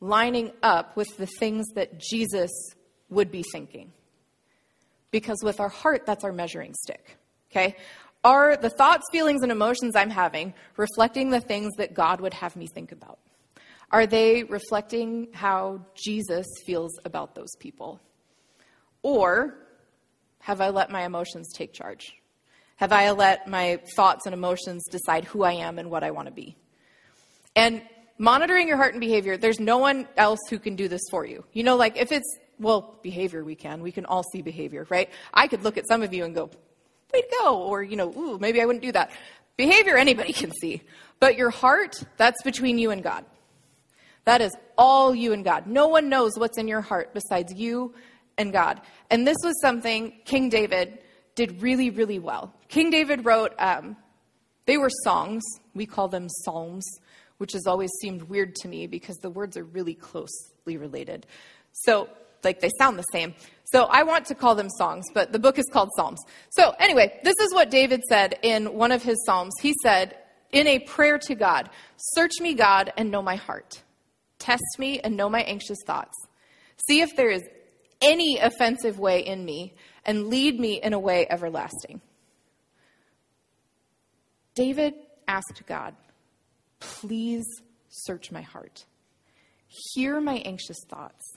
lining 0.00 0.52
up 0.62 0.96
with 0.96 1.08
the 1.16 1.26
things 1.26 1.66
that 1.74 1.98
Jesus 2.00 2.50
would 3.08 3.30
be 3.30 3.44
thinking. 3.52 3.92
Because 5.10 5.38
with 5.42 5.60
our 5.60 5.68
heart, 5.68 6.06
that's 6.06 6.24
our 6.24 6.32
measuring 6.32 6.74
stick. 6.74 7.18
Okay? 7.50 7.76
Are 8.22 8.56
the 8.56 8.70
thoughts, 8.70 9.04
feelings, 9.10 9.42
and 9.42 9.50
emotions 9.50 9.96
I'm 9.96 10.10
having 10.10 10.54
reflecting 10.76 11.30
the 11.30 11.40
things 11.40 11.72
that 11.78 11.94
God 11.94 12.20
would 12.20 12.34
have 12.34 12.54
me 12.54 12.66
think 12.66 12.92
about? 12.92 13.18
Are 13.90 14.06
they 14.06 14.44
reflecting 14.44 15.28
how 15.32 15.80
Jesus 15.94 16.46
feels 16.64 16.92
about 17.04 17.34
those 17.34 17.56
people? 17.58 18.00
Or 19.02 19.56
have 20.40 20.60
I 20.60 20.68
let 20.68 20.90
my 20.90 21.04
emotions 21.04 21.52
take 21.52 21.72
charge? 21.72 22.14
Have 22.76 22.92
I 22.92 23.10
let 23.10 23.48
my 23.48 23.80
thoughts 23.96 24.26
and 24.26 24.34
emotions 24.34 24.84
decide 24.90 25.24
who 25.24 25.42
I 25.42 25.52
am 25.52 25.78
and 25.78 25.90
what 25.90 26.04
I 26.04 26.12
want 26.12 26.28
to 26.28 26.32
be? 26.32 26.56
And 27.56 27.82
monitoring 28.20 28.68
your 28.68 28.76
heart 28.76 28.92
and 28.92 29.00
behavior, 29.00 29.38
there's 29.38 29.58
no 29.58 29.78
one 29.78 30.06
else 30.16 30.38
who 30.50 30.58
can 30.58 30.76
do 30.76 30.86
this 30.88 31.00
for 31.10 31.24
you. 31.24 31.42
You 31.52 31.64
know, 31.64 31.74
like 31.74 31.96
if 31.96 32.12
it's, 32.12 32.38
well, 32.58 32.98
behavior 33.02 33.42
we 33.42 33.54
can. 33.54 33.80
We 33.82 33.90
can 33.90 34.04
all 34.04 34.22
see 34.30 34.42
behavior, 34.42 34.86
right? 34.90 35.08
I 35.32 35.48
could 35.48 35.64
look 35.64 35.78
at 35.78 35.88
some 35.88 36.02
of 36.02 36.12
you 36.12 36.24
and 36.24 36.34
go, 36.34 36.50
way 37.12 37.22
to 37.22 37.28
go. 37.40 37.62
Or, 37.62 37.82
you 37.82 37.96
know, 37.96 38.12
ooh, 38.12 38.38
maybe 38.38 38.60
I 38.60 38.66
wouldn't 38.66 38.84
do 38.84 38.92
that. 38.92 39.10
Behavior 39.56 39.96
anybody 39.96 40.32
can 40.34 40.52
see. 40.52 40.82
But 41.18 41.36
your 41.36 41.48
heart, 41.48 42.04
that's 42.18 42.42
between 42.42 42.78
you 42.78 42.90
and 42.90 43.02
God. 43.02 43.24
That 44.26 44.42
is 44.42 44.54
all 44.76 45.14
you 45.14 45.32
and 45.32 45.42
God. 45.42 45.66
No 45.66 45.88
one 45.88 46.10
knows 46.10 46.32
what's 46.36 46.58
in 46.58 46.68
your 46.68 46.82
heart 46.82 47.14
besides 47.14 47.54
you 47.54 47.94
and 48.36 48.52
God. 48.52 48.82
And 49.08 49.26
this 49.26 49.38
was 49.42 49.58
something 49.62 50.12
King 50.26 50.50
David 50.50 50.98
did 51.34 51.62
really, 51.62 51.88
really 51.88 52.18
well. 52.18 52.54
King 52.68 52.90
David 52.90 53.24
wrote, 53.24 53.54
um, 53.58 53.96
they 54.66 54.76
were 54.76 54.90
songs. 55.04 55.42
We 55.74 55.86
call 55.86 56.08
them 56.08 56.28
psalms 56.28 56.84
which 57.40 57.52
has 57.52 57.66
always 57.66 57.90
seemed 58.02 58.22
weird 58.24 58.54
to 58.54 58.68
me 58.68 58.86
because 58.86 59.16
the 59.16 59.30
words 59.30 59.56
are 59.56 59.64
really 59.64 59.94
closely 59.94 60.76
related. 60.76 61.26
So 61.72 62.06
like 62.44 62.60
they 62.60 62.70
sound 62.78 62.98
the 62.98 63.04
same. 63.12 63.34
So 63.72 63.84
I 63.84 64.02
want 64.02 64.26
to 64.26 64.34
call 64.34 64.54
them 64.54 64.68
songs, 64.68 65.06
but 65.14 65.32
the 65.32 65.38
book 65.38 65.58
is 65.58 65.64
called 65.72 65.88
Psalms. 65.96 66.20
So 66.50 66.74
anyway, 66.78 67.18
this 67.24 67.36
is 67.40 67.54
what 67.54 67.70
David 67.70 68.02
said 68.08 68.38
in 68.42 68.74
one 68.74 68.92
of 68.92 69.02
his 69.02 69.16
Psalms. 69.24 69.54
He 69.62 69.74
said, 69.82 70.16
in 70.52 70.66
a 70.66 70.80
prayer 70.80 71.18
to 71.18 71.34
God, 71.34 71.70
Search 71.96 72.40
me, 72.40 72.54
God, 72.54 72.92
and 72.96 73.10
know 73.10 73.22
my 73.22 73.36
heart. 73.36 73.82
Test 74.38 74.78
me 74.78 75.00
and 75.00 75.16
know 75.16 75.30
my 75.30 75.42
anxious 75.42 75.78
thoughts. 75.86 76.16
See 76.88 77.00
if 77.00 77.14
there 77.16 77.30
is 77.30 77.42
any 78.02 78.38
offensive 78.38 78.98
way 78.98 79.20
in 79.20 79.44
me, 79.44 79.74
and 80.04 80.28
lead 80.28 80.58
me 80.58 80.80
in 80.82 80.92
a 80.92 80.98
way 80.98 81.26
everlasting. 81.28 82.00
David 84.54 84.94
asked 85.28 85.62
God, 85.66 85.94
Please 86.80 87.46
search 87.88 88.32
my 88.32 88.42
heart. 88.42 88.84
Hear 89.94 90.20
my 90.20 90.36
anxious 90.38 90.78
thoughts. 90.88 91.36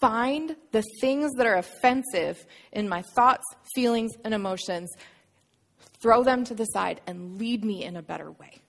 Find 0.00 0.56
the 0.72 0.82
things 1.00 1.32
that 1.34 1.46
are 1.46 1.56
offensive 1.56 2.44
in 2.72 2.88
my 2.88 3.02
thoughts, 3.02 3.44
feelings, 3.74 4.12
and 4.24 4.34
emotions. 4.34 4.90
Throw 6.00 6.22
them 6.22 6.44
to 6.44 6.54
the 6.54 6.64
side 6.64 7.00
and 7.06 7.38
lead 7.38 7.64
me 7.64 7.84
in 7.84 7.96
a 7.96 8.02
better 8.02 8.30
way. 8.30 8.60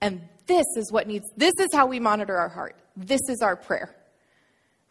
And 0.00 0.20
this 0.46 0.66
is 0.76 0.90
what 0.90 1.06
needs, 1.06 1.24
this 1.36 1.54
is 1.60 1.68
how 1.72 1.86
we 1.86 2.00
monitor 2.00 2.36
our 2.36 2.48
heart. 2.48 2.76
This 2.96 3.20
is 3.28 3.40
our 3.40 3.54
prayer, 3.54 3.94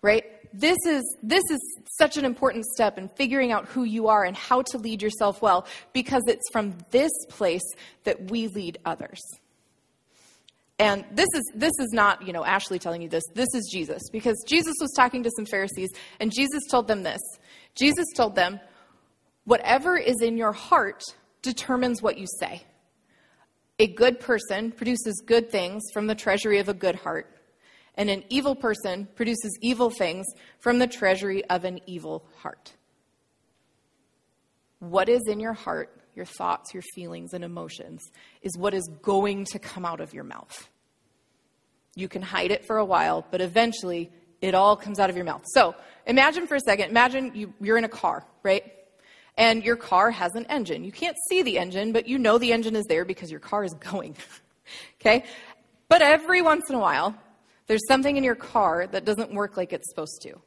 right? 0.02 0.24
This 0.54 0.78
is, 0.88 1.04
this 1.22 1.44
is 1.52 1.60
such 1.98 2.16
an 2.16 2.24
important 2.24 2.66
step 2.66 2.98
in 2.98 3.10
figuring 3.10 3.52
out 3.52 3.66
who 3.66 3.84
you 3.84 4.08
are 4.08 4.24
and 4.24 4.36
how 4.36 4.62
to 4.64 4.78
lead 4.78 5.02
yourself 5.02 5.42
well 5.42 5.68
because 5.92 6.24
it's 6.28 6.50
from 6.52 6.78
this 6.92 7.12
place 7.30 7.62
that 8.06 8.32
we 8.32 8.48
lead 8.48 8.80
others. 8.86 9.20
And 10.82 11.06
this 11.12 11.28
is 11.36 11.52
this 11.54 11.74
is 11.78 11.92
not, 11.94 12.26
you 12.26 12.34
know, 12.34 12.44
Ashley 12.44 12.80
telling 12.80 13.04
you 13.04 13.08
this. 13.08 13.24
This 13.36 13.54
is 13.54 13.70
Jesus 13.72 14.02
because 14.12 14.44
Jesus 14.48 14.74
was 14.82 14.92
talking 14.96 15.22
to 15.22 15.30
some 15.36 15.46
Pharisees 15.46 15.92
and 16.20 16.34
Jesus 16.34 16.64
told 16.72 16.88
them 16.88 17.04
this. 17.04 17.22
Jesus 17.76 18.08
told 18.16 18.34
them, 18.34 18.60
"Whatever 19.44 19.96
is 19.96 20.24
in 20.24 20.38
your 20.38 20.54
heart 20.54 21.04
determines 21.44 22.02
what 22.02 22.18
you 22.18 22.26
say. 22.40 22.64
A 23.78 23.86
good 23.86 24.20
person 24.20 24.72
produces 24.72 25.22
good 25.24 25.52
things 25.52 25.84
from 25.94 26.08
the 26.08 26.16
treasury 26.16 26.58
of 26.58 26.68
a 26.68 26.74
good 26.74 26.96
heart, 26.96 27.28
and 27.94 28.10
an 28.10 28.24
evil 28.30 28.56
person 28.56 29.08
produces 29.14 29.56
evil 29.62 29.92
things 29.92 30.26
from 30.58 30.80
the 30.80 30.88
treasury 30.88 31.46
of 31.46 31.64
an 31.64 31.80
evil 31.86 32.26
heart." 32.38 32.74
What 34.80 35.10
is 35.10 35.28
in 35.28 35.40
your 35.40 35.54
heart 35.54 36.01
your 36.22 36.28
thoughts, 36.28 36.72
your 36.72 36.84
feelings, 36.94 37.34
and 37.34 37.44
emotions 37.44 38.12
is 38.44 38.56
what 38.56 38.76
is 38.76 38.88
going 39.02 39.46
to 39.46 39.58
come 39.58 39.86
out 39.86 40.00
of 40.00 40.14
your 40.14 40.24
mouth. 40.24 40.70
You 41.96 42.08
can 42.08 42.22
hide 42.22 42.52
it 42.52 42.64
for 42.64 42.78
a 42.78 42.86
while, 42.86 43.26
but 43.32 43.42
eventually 43.42 44.12
it 44.40 44.54
all 44.54 44.76
comes 44.76 45.00
out 45.00 45.10
of 45.10 45.16
your 45.16 45.26
mouth. 45.26 45.42
So 45.56 45.76
imagine 46.06 46.46
for 46.46 46.56
a 46.56 46.60
second, 46.60 46.92
imagine 46.92 47.32
you, 47.34 47.54
you're 47.60 47.78
in 47.78 47.86
a 47.86 47.90
car, 47.90 48.24
right? 48.44 48.72
And 49.36 49.64
your 49.64 49.76
car 49.76 50.12
has 50.12 50.36
an 50.36 50.46
engine. 50.46 50.84
You 50.84 50.92
can't 50.92 51.18
see 51.28 51.42
the 51.42 51.58
engine, 51.58 51.92
but 51.92 52.08
you 52.08 52.20
know 52.20 52.38
the 52.38 52.54
engine 52.54 52.76
is 52.76 52.86
there 52.86 53.04
because 53.04 53.32
your 53.32 53.40
car 53.40 53.64
is 53.64 53.74
going. 53.92 54.16
okay? 55.02 55.26
But 55.90 56.04
every 56.04 56.44
once 56.44 56.70
in 56.70 56.76
a 56.76 56.80
while, 56.80 57.16
there's 57.66 57.88
something 57.88 58.16
in 58.16 58.24
your 58.24 58.36
car 58.36 58.86
that 58.92 59.06
doesn't 59.06 59.34
work 59.34 59.58
like 59.58 59.74
it's 59.74 59.90
supposed 59.90 60.22
to. 60.22 60.40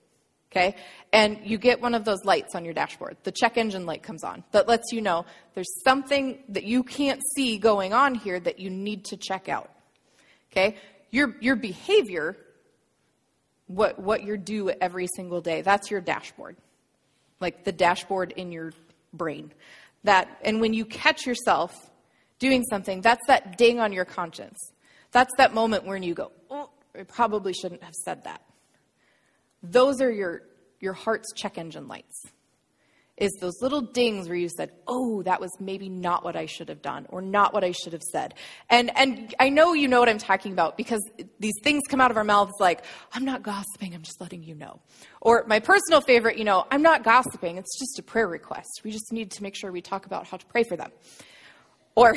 Okay? 0.55 0.77
And 1.13 1.41
you 1.45 1.59
get 1.59 1.81
one 1.81 1.95
of 1.95 2.05
those 2.05 2.25
lights 2.25 2.55
on 2.55 2.65
your 2.65 2.75
dashboard. 2.75 3.17
The 3.25 3.33
check 3.33 3.57
engine 3.57 3.87
light 3.87 4.05
comes 4.05 4.23
on 4.23 4.45
that 4.53 4.69
lets 4.69 4.93
you 4.93 5.01
know 5.01 5.27
there's 5.55 5.83
something 5.83 6.39
that 6.51 6.63
you 6.63 6.85
can't 6.85 7.21
see 7.35 7.59
going 7.59 7.93
on 7.93 8.15
here 8.15 8.39
that 8.39 8.61
you 8.61 8.71
need 8.71 9.05
to 9.07 9.17
check 9.17 9.49
out. 9.49 9.71
Okay? 10.53 10.77
Your, 11.11 11.35
your 11.41 11.57
behavior, 11.57 12.37
what, 13.67 13.99
what 13.99 14.23
you 14.23 14.37
do 14.37 14.71
every 14.71 15.09
single 15.17 15.41
day, 15.41 15.63
that's 15.63 15.91
your 15.91 16.01
dashboard. 16.01 16.57
Like 17.41 17.65
the 17.65 17.73
dashboard 17.73 18.33
in 18.33 18.53
your 18.53 18.73
brain. 19.13 19.53
That, 20.05 20.29
and 20.45 20.61
when 20.61 20.73
you 20.73 20.85
catch 20.85 21.27
yourself 21.27 21.75
doing 22.39 22.63
something, 22.71 23.01
that's 23.01 23.27
that 23.27 23.59
ding 23.59 23.81
on 23.81 23.93
your 23.93 24.05
conscience. 24.05 24.59
That's 25.11 25.33
that 25.39 25.53
moment 25.53 25.85
when 25.85 26.05
you 26.05 26.15
go, 26.15 26.31
oh, 26.51 26.71
I 26.97 27.03
probably 27.03 27.53
shouldn't 27.53 27.83
have 27.83 27.95
said 27.95 28.23
that. 28.25 28.43
Those 29.71 30.01
are 30.01 30.11
your, 30.11 30.43
your 30.81 30.93
heart's 30.93 31.33
check 31.33 31.59
engine 31.59 31.89
lights 31.89 32.27
is 33.17 33.31
those 33.41 33.63
little 33.63 33.81
dings 33.81 34.29
where 34.29 34.37
you 34.37 34.49
said, 34.49 34.73
"Oh, 34.89 35.23
that 35.23 35.41
was 35.41 35.51
maybe 35.61 35.89
not 35.89 36.25
what 36.25 36.35
I 36.35 36.47
should 36.47 36.69
have 36.69 36.83
done 36.83 37.07
or 37.11 37.23
not 37.23 37.55
what 37.55 37.63
I 37.63 37.71
should 37.71 37.93
have 37.93 38.03
said." 38.03 38.35
And 38.69 38.97
and 38.97 39.35
I 39.39 39.51
know 39.51 39.73
you 39.73 39.87
know 39.87 40.01
what 40.01 40.09
I'm 40.09 40.19
talking 40.19 40.53
about 40.53 40.77
because 40.77 41.01
these 41.39 41.55
things 41.63 41.83
come 41.89 42.01
out 42.01 42.11
of 42.11 42.17
our 42.17 42.25
mouths 42.25 42.55
like, 42.59 42.85
"I'm 43.13 43.25
not 43.25 43.43
gossiping, 43.43 43.95
I'm 43.95 44.03
just 44.03 44.21
letting 44.21 44.43
you 44.43 44.55
know." 44.55 44.81
Or 45.21 45.45
my 45.47 45.61
personal 45.61 46.01
favorite, 46.01 46.39
you 46.39 46.45
know, 46.45 46.67
"I'm 46.71 46.83
not 46.83 47.05
gossiping, 47.05 47.57
it's 47.57 47.79
just 47.79 47.99
a 47.99 48.03
prayer 48.03 48.27
request. 48.27 48.81
We 48.83 48.91
just 48.91 49.13
need 49.13 49.31
to 49.33 49.43
make 49.43 49.55
sure 49.55 49.71
we 49.71 49.81
talk 49.81 50.07
about 50.07 50.27
how 50.27 50.37
to 50.37 50.47
pray 50.47 50.65
for 50.65 50.77
them." 50.77 50.91
Or 51.95 52.17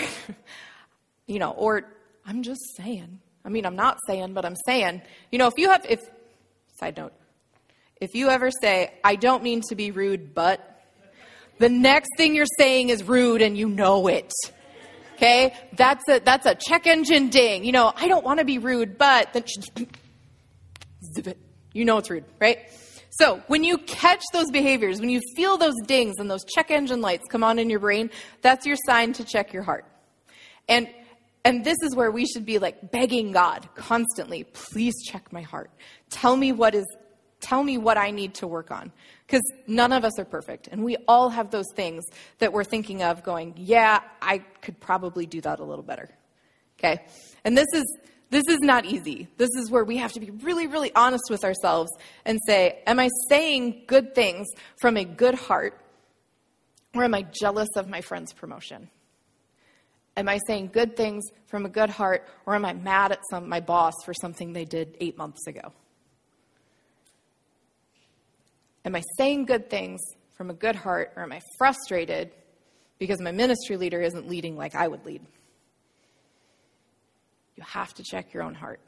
you 1.27 1.37
know, 1.37 1.51
or 1.51 1.83
I'm 2.25 2.41
just 2.41 2.75
saying. 2.75 3.19
I 3.45 3.49
mean, 3.49 3.65
I'm 3.65 3.75
not 3.75 3.99
saying, 4.07 4.33
but 4.33 4.45
I'm 4.45 4.57
saying. 4.65 5.03
You 5.31 5.37
know, 5.37 5.47
if 5.47 5.53
you 5.57 5.69
have 5.69 5.85
if 5.87 5.99
side 6.79 6.97
note, 6.97 7.13
if 7.99 8.15
you 8.15 8.29
ever 8.29 8.49
say, 8.51 8.93
"I 9.03 9.15
don't 9.15 9.43
mean 9.43 9.61
to 9.69 9.75
be 9.75 9.91
rude, 9.91 10.33
but," 10.33 10.77
The 11.59 11.69
next 11.69 12.09
thing 12.17 12.35
you're 12.35 12.45
saying 12.57 12.89
is 12.89 13.03
rude 13.03 13.41
and 13.41 13.57
you 13.57 13.67
know 13.67 14.07
it. 14.07 14.31
Okay? 15.15 15.55
That's 15.73 16.03
a, 16.07 16.19
that's 16.19 16.45
a 16.45 16.55
check 16.55 16.85
engine 16.85 17.29
ding. 17.29 17.65
You 17.65 17.71
know, 17.71 17.91
I 17.95 18.07
don't 18.07 18.23
want 18.23 18.39
to 18.39 18.45
be 18.45 18.59
rude, 18.59 18.97
but 18.97 19.33
then 19.33 19.43
zip 21.15 21.27
it. 21.27 21.37
you 21.73 21.85
know 21.85 21.97
it's 21.97 22.09
rude, 22.09 22.25
right? 22.39 22.59
So 23.09 23.41
when 23.47 23.63
you 23.63 23.79
catch 23.79 24.21
those 24.31 24.51
behaviors, 24.51 24.99
when 24.99 25.09
you 25.09 25.21
feel 25.35 25.57
those 25.57 25.73
dings 25.87 26.17
and 26.19 26.29
those 26.29 26.45
check 26.45 26.69
engine 26.69 27.01
lights 27.01 27.23
come 27.31 27.43
on 27.43 27.57
in 27.57 27.69
your 27.69 27.79
brain, 27.79 28.11
that's 28.43 28.67
your 28.67 28.77
sign 28.85 29.13
to 29.13 29.23
check 29.23 29.53
your 29.53 29.63
heart. 29.63 29.85
And 30.69 30.87
and 31.43 31.63
this 31.63 31.77
is 31.81 31.95
where 31.95 32.11
we 32.11 32.25
should 32.25 32.45
be 32.45 32.59
like 32.59 32.91
begging 32.91 33.31
God 33.31 33.69
constantly, 33.73 34.43
please 34.43 34.93
check 35.05 35.31
my 35.31 35.41
heart. 35.41 35.71
Tell 36.09 36.35
me 36.35 36.51
what 36.51 36.75
is 36.75 36.85
tell 37.47 37.63
me 37.63 37.77
what 37.77 37.97
I 37.97 38.11
need 38.11 38.35
to 38.35 38.47
work 38.47 38.71
on. 38.71 38.91
Because 39.25 39.41
none 39.67 39.91
of 39.91 40.03
us 40.03 40.19
are 40.19 40.25
perfect. 40.25 40.67
And 40.67 40.83
we 40.83 40.97
all 41.07 41.29
have 41.29 41.51
those 41.51 41.67
things 41.75 42.03
that 42.39 42.53
we're 42.53 42.63
thinking 42.63 43.03
of 43.03 43.23
going, 43.23 43.53
yeah, 43.57 44.01
I 44.21 44.39
could 44.61 44.79
probably 44.79 45.25
do 45.25 45.41
that 45.41 45.59
a 45.59 45.63
little 45.63 45.83
better. 45.83 46.09
Okay? 46.77 47.05
And 47.43 47.57
this 47.57 47.67
is. 47.73 47.85
This 48.29 48.43
is 48.49 48.59
not 48.59 48.83
easy. 48.83 49.29
This 49.37 49.51
is 49.57 49.71
where 49.71 49.85
we 49.85 49.95
have 49.95 50.11
to 50.11 50.19
be 50.19 50.31
really, 50.31 50.67
really 50.67 50.93
honest 50.93 51.23
with 51.29 51.45
ourselves 51.45 51.89
and 52.25 52.37
say, 52.45 52.83
Am 52.85 52.99
I 52.99 53.07
saying 53.29 53.83
good 53.87 54.13
things 54.15 54.47
from 54.81 54.97
a 54.97 55.05
good 55.05 55.35
heart, 55.35 55.79
or 56.93 57.05
am 57.05 57.15
I 57.15 57.21
jealous 57.21 57.69
of 57.77 57.87
my 57.87 58.01
friend's 58.01 58.33
promotion? 58.33 58.89
Am 60.17 60.27
I 60.27 60.39
saying 60.45 60.71
good 60.73 60.97
things 60.97 61.23
from 61.45 61.65
a 61.65 61.69
good 61.69 61.89
heart, 61.89 62.27
or 62.45 62.53
am 62.53 62.65
I 62.65 62.73
mad 62.73 63.13
at 63.13 63.19
some, 63.29 63.47
my 63.47 63.61
boss 63.61 63.93
for 64.03 64.13
something 64.13 64.51
they 64.51 64.65
did 64.65 64.97
eight 64.99 65.17
months 65.17 65.47
ago? 65.47 65.71
Am 68.87 68.95
I 68.95 69.03
saying 69.17 69.47
good 69.47 69.69
things 69.69 69.99
from 70.37 70.49
a 70.49 70.53
good 70.53 70.77
heart, 70.77 71.11
or 71.17 71.23
am 71.23 71.33
I 71.33 71.41
frustrated 71.57 72.31
because 72.99 73.19
my 73.19 73.33
ministry 73.33 73.75
leader 73.75 74.01
isn't 74.01 74.29
leading 74.29 74.55
like 74.55 74.75
I 74.75 74.87
would 74.87 75.05
lead? 75.05 75.21
You 77.57 77.63
have 77.63 77.93
to 77.95 78.03
check 78.03 78.33
your 78.33 78.43
own 78.43 78.53
heart. 78.53 78.79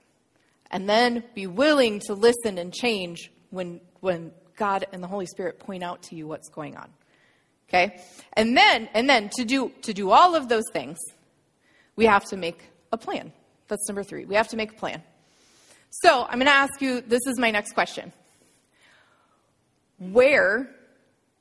And 0.71 0.87
then 0.87 1.25
be 1.35 1.47
willing 1.47 1.99
to 2.05 2.13
listen 2.13 2.57
and 2.57 2.73
change 2.73 3.29
when, 3.49 3.81
when 3.99 4.31
God 4.55 4.85
and 4.93 5.03
the 5.03 5.07
Holy 5.07 5.25
Spirit 5.25 5.59
point 5.59 5.83
out 5.83 6.01
to 6.03 6.15
you 6.15 6.27
what's 6.27 6.47
going 6.47 6.77
on. 6.77 6.89
Okay? 7.67 8.01
And 8.33 8.55
then, 8.55 8.87
and 8.93 9.09
then 9.09 9.29
to 9.35 9.43
do, 9.43 9.73
to 9.81 9.93
do 9.93 10.11
all 10.11 10.33
of 10.33 10.47
those 10.47 10.63
things, 10.71 10.97
we 11.97 12.05
have 12.05 12.23
to 12.29 12.37
make 12.37 12.69
a 12.93 12.97
plan. 12.97 13.33
That's 13.67 13.85
number 13.89 14.03
three. 14.03 14.23
We 14.23 14.35
have 14.35 14.47
to 14.47 14.55
make 14.55 14.71
a 14.71 14.75
plan. 14.75 15.03
So 15.89 16.23
I'm 16.23 16.39
going 16.39 16.45
to 16.45 16.53
ask 16.53 16.81
you 16.81 17.01
this 17.01 17.27
is 17.27 17.37
my 17.37 17.51
next 17.51 17.73
question. 17.73 18.13
Where 19.99 20.69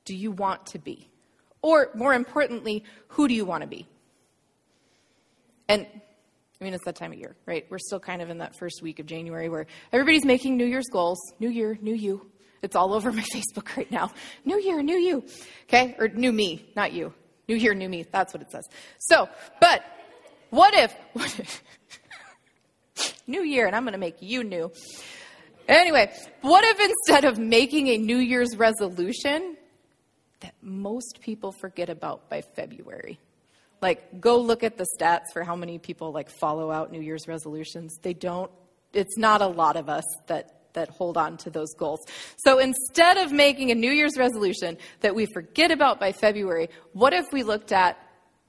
do 0.05 0.15
you 0.15 0.31
want 0.31 0.67
to 0.67 0.79
be? 0.79 1.09
Or 1.63 1.91
more 1.95 2.15
importantly, 2.15 2.85
who 3.09 3.29
do 3.29 3.35
you 3.35 3.45
want 3.45 3.63
to 3.63 3.67
be? 3.67 3.87
And 5.69 5.87
I 6.61 6.65
mean, 6.65 6.75
it's 6.75 6.85
that 6.85 6.97
time 6.97 7.13
of 7.13 7.19
year, 7.19 7.37
right? 7.47 7.67
We're 7.71 7.79
still 7.79 8.01
kind 8.01 8.21
of 8.21 8.31
in 8.31 8.39
that 8.39 8.57
first 8.59 8.83
week 8.83 8.99
of 8.99 9.07
January 9.07 9.49
where 9.49 9.67
everybody's 9.93 10.25
making 10.25 10.57
New 10.57 10.65
Year's 10.65 10.89
goals. 10.93 11.19
New 11.39 11.51
year, 11.51 11.79
new 11.81 11.95
you. 11.95 12.31
It's 12.63 12.75
all 12.75 12.95
over 12.95 13.13
my 13.13 13.23
Facebook 13.35 13.77
right 13.77 13.91
now. 13.91 14.11
New 14.45 14.59
year, 14.61 14.83
new 14.83 14.97
you. 14.97 15.25
Okay? 15.65 15.95
Or 15.99 16.09
new 16.09 16.33
me, 16.33 16.71
not 16.75 16.93
you. 16.93 17.13
New 17.49 17.55
year, 17.55 17.75
new 17.75 17.89
me. 17.89 18.05
That's 18.11 18.35
what 18.35 18.43
it 18.43 18.51
says. 18.51 18.65
So, 18.99 19.29
but 19.61 19.85
what 20.51 20.75
if, 20.75 20.95
what 21.13 21.39
if 21.39 21.63
new 23.27 23.43
year, 23.43 23.67
and 23.67 23.77
I'm 23.77 23.85
going 23.85 23.93
to 23.93 23.99
make 23.99 24.17
you 24.21 24.45
new. 24.45 24.73
Anyway, 25.69 26.11
what 26.41 26.65
if 26.65 26.81
instead 26.81 27.25
of 27.25 27.39
making 27.39 27.89
a 27.89 27.99
New 27.99 28.17
Year's 28.17 28.57
resolution 28.57 29.57
that 30.41 30.55
most 30.63 31.21
people 31.21 31.53
forget 31.53 31.91
about 31.91 32.31
by 32.31 32.41
February? 32.57 33.21
Like, 33.83 34.21
go 34.21 34.39
look 34.41 34.65
at 34.65 34.79
the 34.79 34.87
stats 34.99 35.27
for 35.33 35.45
how 35.45 35.55
many 35.55 35.79
people 35.79 36.11
like 36.11 36.31
follow 36.31 36.71
out 36.71 36.91
New 36.91 37.03
Year's 37.03 37.29
resolutions. 37.29 37.97
They 38.03 38.15
don't. 38.15 38.51
It's 38.95 39.19
not 39.19 39.43
a 39.43 39.47
lot 39.47 39.77
of 39.77 39.89
us 39.91 40.05
that 40.27 40.55
that 40.73 40.89
hold 40.91 41.17
on 41.17 41.37
to 41.39 41.51
those 41.51 41.75
goals. 41.75 42.01
So 42.39 42.59
instead 42.59 43.17
of 43.17 43.33
making 43.33 43.71
a 43.71 43.75
New 43.75 43.91
Year's 43.91 44.17
resolution 44.17 44.79
that 45.01 45.15
we 45.15 45.27
forget 45.27 45.71
about 45.71 45.99
by 46.01 46.13
February, 46.13 46.69
what 46.93 47.13
if 47.13 47.27
we 47.33 47.43
looked 47.43 47.73
at 47.73 47.99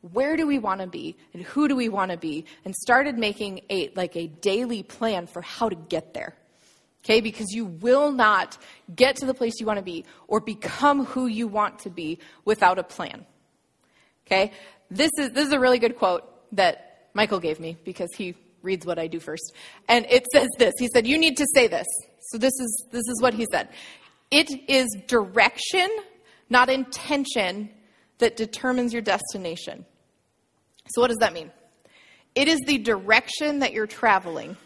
where 0.01 0.37
do 0.37 0.47
we 0.47 0.59
want 0.59 0.79
to 0.81 0.87
be 0.87 1.17
and 1.33 1.43
who 1.43 1.67
do 1.67 1.75
we 1.75 1.89
want 1.89 2.11
to 2.11 2.17
be 2.17 2.45
and 2.63 2.73
started 2.75 3.17
making 3.17 3.61
a 3.69 3.89
like 3.95 4.15
a 4.15 4.27
daily 4.27 4.83
plan 4.83 5.27
for 5.27 5.41
how 5.41 5.67
to 5.67 5.75
get 5.75 6.13
there 6.13 6.35
okay? 7.03 7.21
Because 7.21 7.51
you 7.51 7.65
will 7.65 8.11
not 8.11 8.57
get 8.95 9.15
to 9.17 9.25
the 9.25 9.33
place 9.33 9.59
you 9.59 9.65
want 9.65 9.79
to 9.79 9.83
be 9.83 10.05
or 10.27 10.39
become 10.39 11.05
who 11.05 11.27
you 11.27 11.47
want 11.47 11.79
to 11.79 11.89
be 11.89 12.19
without 12.45 12.79
a 12.79 12.83
plan 12.83 13.25
okay? 14.29 14.51
This 14.91 15.11
is 15.17 15.31
this 15.31 15.47
is 15.47 15.53
a 15.53 15.59
really 15.59 15.79
good 15.79 15.97
quote 15.97 16.23
that 16.55 17.09
michael 17.13 17.39
gave 17.39 17.59
me 17.59 17.77
because 17.83 18.09
he 18.15 18.35
reads 18.61 18.85
what 18.85 18.99
i 18.99 19.07
do 19.07 19.19
first. 19.19 19.53
And 19.87 20.05
it 20.09 20.25
says 20.31 20.49
this 20.57 20.73
he 20.77 20.87
said 20.93 21.07
you 21.07 21.17
need 21.17 21.37
to 21.37 21.45
say 21.53 21.67
this. 21.67 21.87
So 22.31 22.37
this 22.37 22.53
is 22.59 22.85
this 22.91 23.07
is 23.07 23.21
what 23.21 23.33
he 23.33 23.45
said. 23.51 23.69
It 24.31 24.49
is 24.69 24.87
direction 25.07 25.89
not 26.49 26.69
intention 26.69 27.69
that 28.17 28.35
determines 28.35 28.91
your 28.91 29.01
destination. 29.01 29.85
So, 30.87 31.01
what 31.01 31.09
does 31.09 31.17
that 31.17 31.33
mean? 31.33 31.51
It 32.35 32.47
is 32.47 32.59
the 32.65 32.79
direction 32.79 33.59
that 33.59 33.73
you're 33.73 33.87
traveling, 33.87 34.57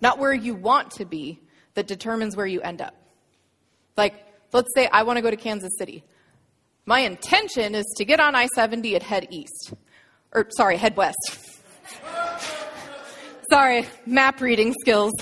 not 0.00 0.18
where 0.18 0.32
you 0.32 0.54
want 0.54 0.92
to 0.92 1.04
be, 1.04 1.40
that 1.76 1.86
determines 1.86 2.36
where 2.36 2.46
you 2.46 2.60
end 2.60 2.82
up. 2.82 2.94
Like, 3.96 4.14
let's 4.52 4.68
say 4.74 4.88
I 4.88 5.04
want 5.04 5.18
to 5.18 5.22
go 5.22 5.30
to 5.30 5.36
Kansas 5.36 5.72
City. 5.78 6.02
My 6.84 7.00
intention 7.00 7.74
is 7.74 7.86
to 7.96 8.04
get 8.04 8.18
on 8.18 8.34
I 8.34 8.46
70 8.48 8.94
and 8.94 9.02
head 9.02 9.28
east. 9.30 9.74
Or, 10.32 10.48
sorry, 10.50 10.76
head 10.76 10.96
west. 10.96 11.16
sorry, 13.50 13.86
map 14.04 14.40
reading 14.40 14.74
skills. 14.80 15.12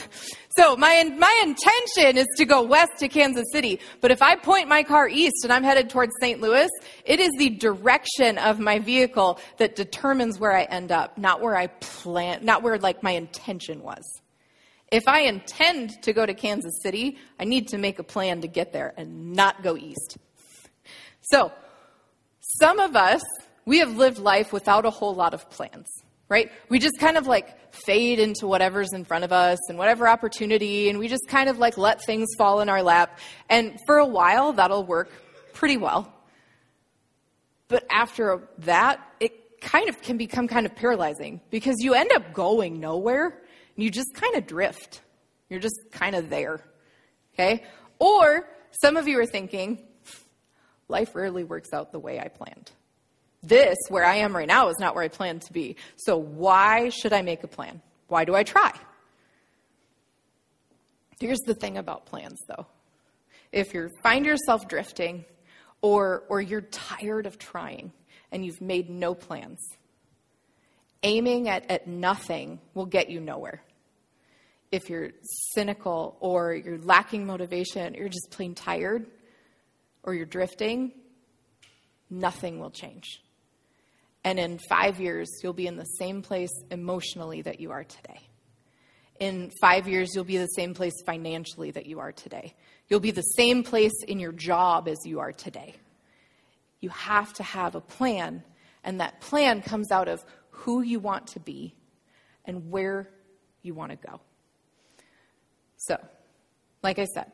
So 0.56 0.76
my, 0.76 1.02
my 1.18 1.40
intention 1.42 2.16
is 2.16 2.28
to 2.36 2.44
go 2.44 2.62
west 2.62 2.92
to 2.98 3.08
Kansas 3.08 3.46
City. 3.50 3.80
But 4.00 4.12
if 4.12 4.22
I 4.22 4.36
point 4.36 4.68
my 4.68 4.84
car 4.84 5.08
east 5.08 5.42
and 5.42 5.52
I'm 5.52 5.64
headed 5.64 5.90
towards 5.90 6.12
St. 6.20 6.40
Louis, 6.40 6.70
it 7.04 7.18
is 7.18 7.30
the 7.38 7.50
direction 7.50 8.38
of 8.38 8.60
my 8.60 8.78
vehicle 8.78 9.40
that 9.58 9.74
determines 9.74 10.38
where 10.38 10.56
I 10.56 10.62
end 10.62 10.92
up, 10.92 11.18
not 11.18 11.40
where 11.40 11.56
I 11.56 11.66
plan, 11.66 12.44
not 12.44 12.62
where 12.62 12.78
like 12.78 13.02
my 13.02 13.12
intention 13.12 13.82
was. 13.82 14.04
If 14.90 15.08
I 15.08 15.20
intend 15.20 16.02
to 16.02 16.12
go 16.12 16.24
to 16.24 16.34
Kansas 16.34 16.74
City, 16.82 17.18
I 17.38 17.44
need 17.44 17.68
to 17.68 17.78
make 17.78 17.98
a 17.98 18.04
plan 18.04 18.40
to 18.42 18.48
get 18.48 18.72
there 18.72 18.94
and 18.96 19.32
not 19.32 19.62
go 19.62 19.76
east. 19.76 20.18
So, 21.22 21.52
some 22.58 22.78
of 22.78 22.94
us, 22.94 23.22
we 23.64 23.78
have 23.78 23.96
lived 23.96 24.18
life 24.18 24.52
without 24.52 24.84
a 24.84 24.90
whole 24.90 25.14
lot 25.14 25.34
of 25.34 25.48
plans 25.50 25.88
right? 26.28 26.50
We 26.68 26.78
just 26.78 26.98
kind 26.98 27.16
of 27.16 27.26
like 27.26 27.72
fade 27.72 28.18
into 28.18 28.46
whatever's 28.46 28.92
in 28.92 29.04
front 29.04 29.24
of 29.24 29.32
us 29.32 29.58
and 29.68 29.78
whatever 29.78 30.08
opportunity, 30.08 30.88
and 30.88 30.98
we 30.98 31.08
just 31.08 31.28
kind 31.28 31.48
of 31.48 31.58
like 31.58 31.76
let 31.76 32.02
things 32.04 32.28
fall 32.36 32.60
in 32.60 32.68
our 32.68 32.82
lap. 32.82 33.18
And 33.48 33.78
for 33.86 33.98
a 33.98 34.06
while, 34.06 34.52
that'll 34.52 34.84
work 34.84 35.12
pretty 35.52 35.76
well. 35.76 36.12
But 37.68 37.84
after 37.90 38.48
that, 38.58 39.00
it 39.20 39.60
kind 39.60 39.88
of 39.88 40.00
can 40.02 40.16
become 40.16 40.48
kind 40.48 40.66
of 40.66 40.74
paralyzing 40.74 41.40
because 41.50 41.76
you 41.80 41.94
end 41.94 42.10
up 42.12 42.32
going 42.32 42.80
nowhere 42.80 43.40
and 43.74 43.84
you 43.84 43.90
just 43.90 44.14
kind 44.14 44.36
of 44.36 44.46
drift. 44.46 45.02
You're 45.48 45.60
just 45.60 45.78
kind 45.90 46.14
of 46.14 46.30
there. 46.30 46.60
Okay? 47.34 47.64
Or 47.98 48.48
some 48.82 48.96
of 48.96 49.08
you 49.08 49.18
are 49.20 49.26
thinking, 49.26 49.82
life 50.88 51.14
rarely 51.14 51.44
works 51.44 51.72
out 51.72 51.92
the 51.92 51.98
way 51.98 52.18
I 52.18 52.28
planned 52.28 52.70
this, 53.44 53.76
where 53.88 54.04
I 54.04 54.16
am 54.16 54.34
right 54.34 54.48
now, 54.48 54.68
is 54.68 54.78
not 54.78 54.94
where 54.94 55.04
I 55.04 55.08
plan 55.08 55.40
to 55.40 55.52
be. 55.52 55.76
So 55.96 56.16
why 56.16 56.88
should 56.88 57.12
I 57.12 57.22
make 57.22 57.44
a 57.44 57.48
plan? 57.48 57.82
Why 58.08 58.24
do 58.24 58.34
I 58.34 58.42
try? 58.42 58.72
Here's 61.20 61.40
the 61.40 61.54
thing 61.54 61.76
about 61.76 62.06
plans, 62.06 62.40
though. 62.48 62.66
If 63.52 63.72
you 63.72 63.90
find 64.02 64.26
yourself 64.26 64.66
drifting, 64.66 65.24
or, 65.80 66.24
or 66.28 66.40
you're 66.40 66.62
tired 66.62 67.26
of 67.26 67.38
trying 67.38 67.92
and 68.32 68.44
you've 68.44 68.60
made 68.60 68.90
no 68.90 69.14
plans, 69.14 69.60
aiming 71.04 71.48
at, 71.48 71.70
at 71.70 71.86
nothing 71.86 72.58
will 72.74 72.86
get 72.86 73.10
you 73.10 73.20
nowhere. 73.20 73.62
If 74.72 74.90
you're 74.90 75.10
cynical 75.54 76.16
or 76.18 76.52
you're 76.54 76.78
lacking 76.78 77.26
motivation, 77.26 77.94
or 77.94 78.00
you're 78.00 78.08
just 78.08 78.32
plain 78.32 78.56
tired, 78.56 79.06
or 80.02 80.14
you're 80.14 80.26
drifting, 80.26 80.90
nothing 82.10 82.58
will 82.58 82.70
change. 82.70 83.22
And 84.24 84.40
in 84.40 84.58
five 84.58 85.00
years, 85.00 85.28
you'll 85.42 85.52
be 85.52 85.66
in 85.66 85.76
the 85.76 85.84
same 85.84 86.22
place 86.22 86.50
emotionally 86.70 87.42
that 87.42 87.60
you 87.60 87.70
are 87.70 87.84
today. 87.84 88.20
In 89.20 89.52
five 89.60 89.86
years, 89.86 90.10
you'll 90.14 90.24
be 90.24 90.38
the 90.38 90.46
same 90.46 90.74
place 90.74 90.94
financially 91.06 91.70
that 91.70 91.86
you 91.86 92.00
are 92.00 92.10
today. 92.10 92.54
You'll 92.88 93.00
be 93.00 93.12
the 93.12 93.22
same 93.22 93.62
place 93.62 94.02
in 94.08 94.18
your 94.18 94.32
job 94.32 94.88
as 94.88 94.98
you 95.04 95.20
are 95.20 95.32
today. 95.32 95.76
You 96.80 96.88
have 96.88 97.32
to 97.34 97.42
have 97.42 97.74
a 97.74 97.80
plan, 97.80 98.42
and 98.82 99.00
that 99.00 99.20
plan 99.20 99.62
comes 99.62 99.92
out 99.92 100.08
of 100.08 100.24
who 100.54 100.82
you 100.82 100.98
want 101.00 101.26
to 101.28 101.40
be 101.40 101.74
and 102.44 102.70
where 102.70 103.08
you 103.62 103.74
want 103.74 103.90
to 103.90 103.96
go. 103.96 104.20
So, 105.76 105.98
like 106.82 106.98
I 106.98 107.04
said, 107.06 107.30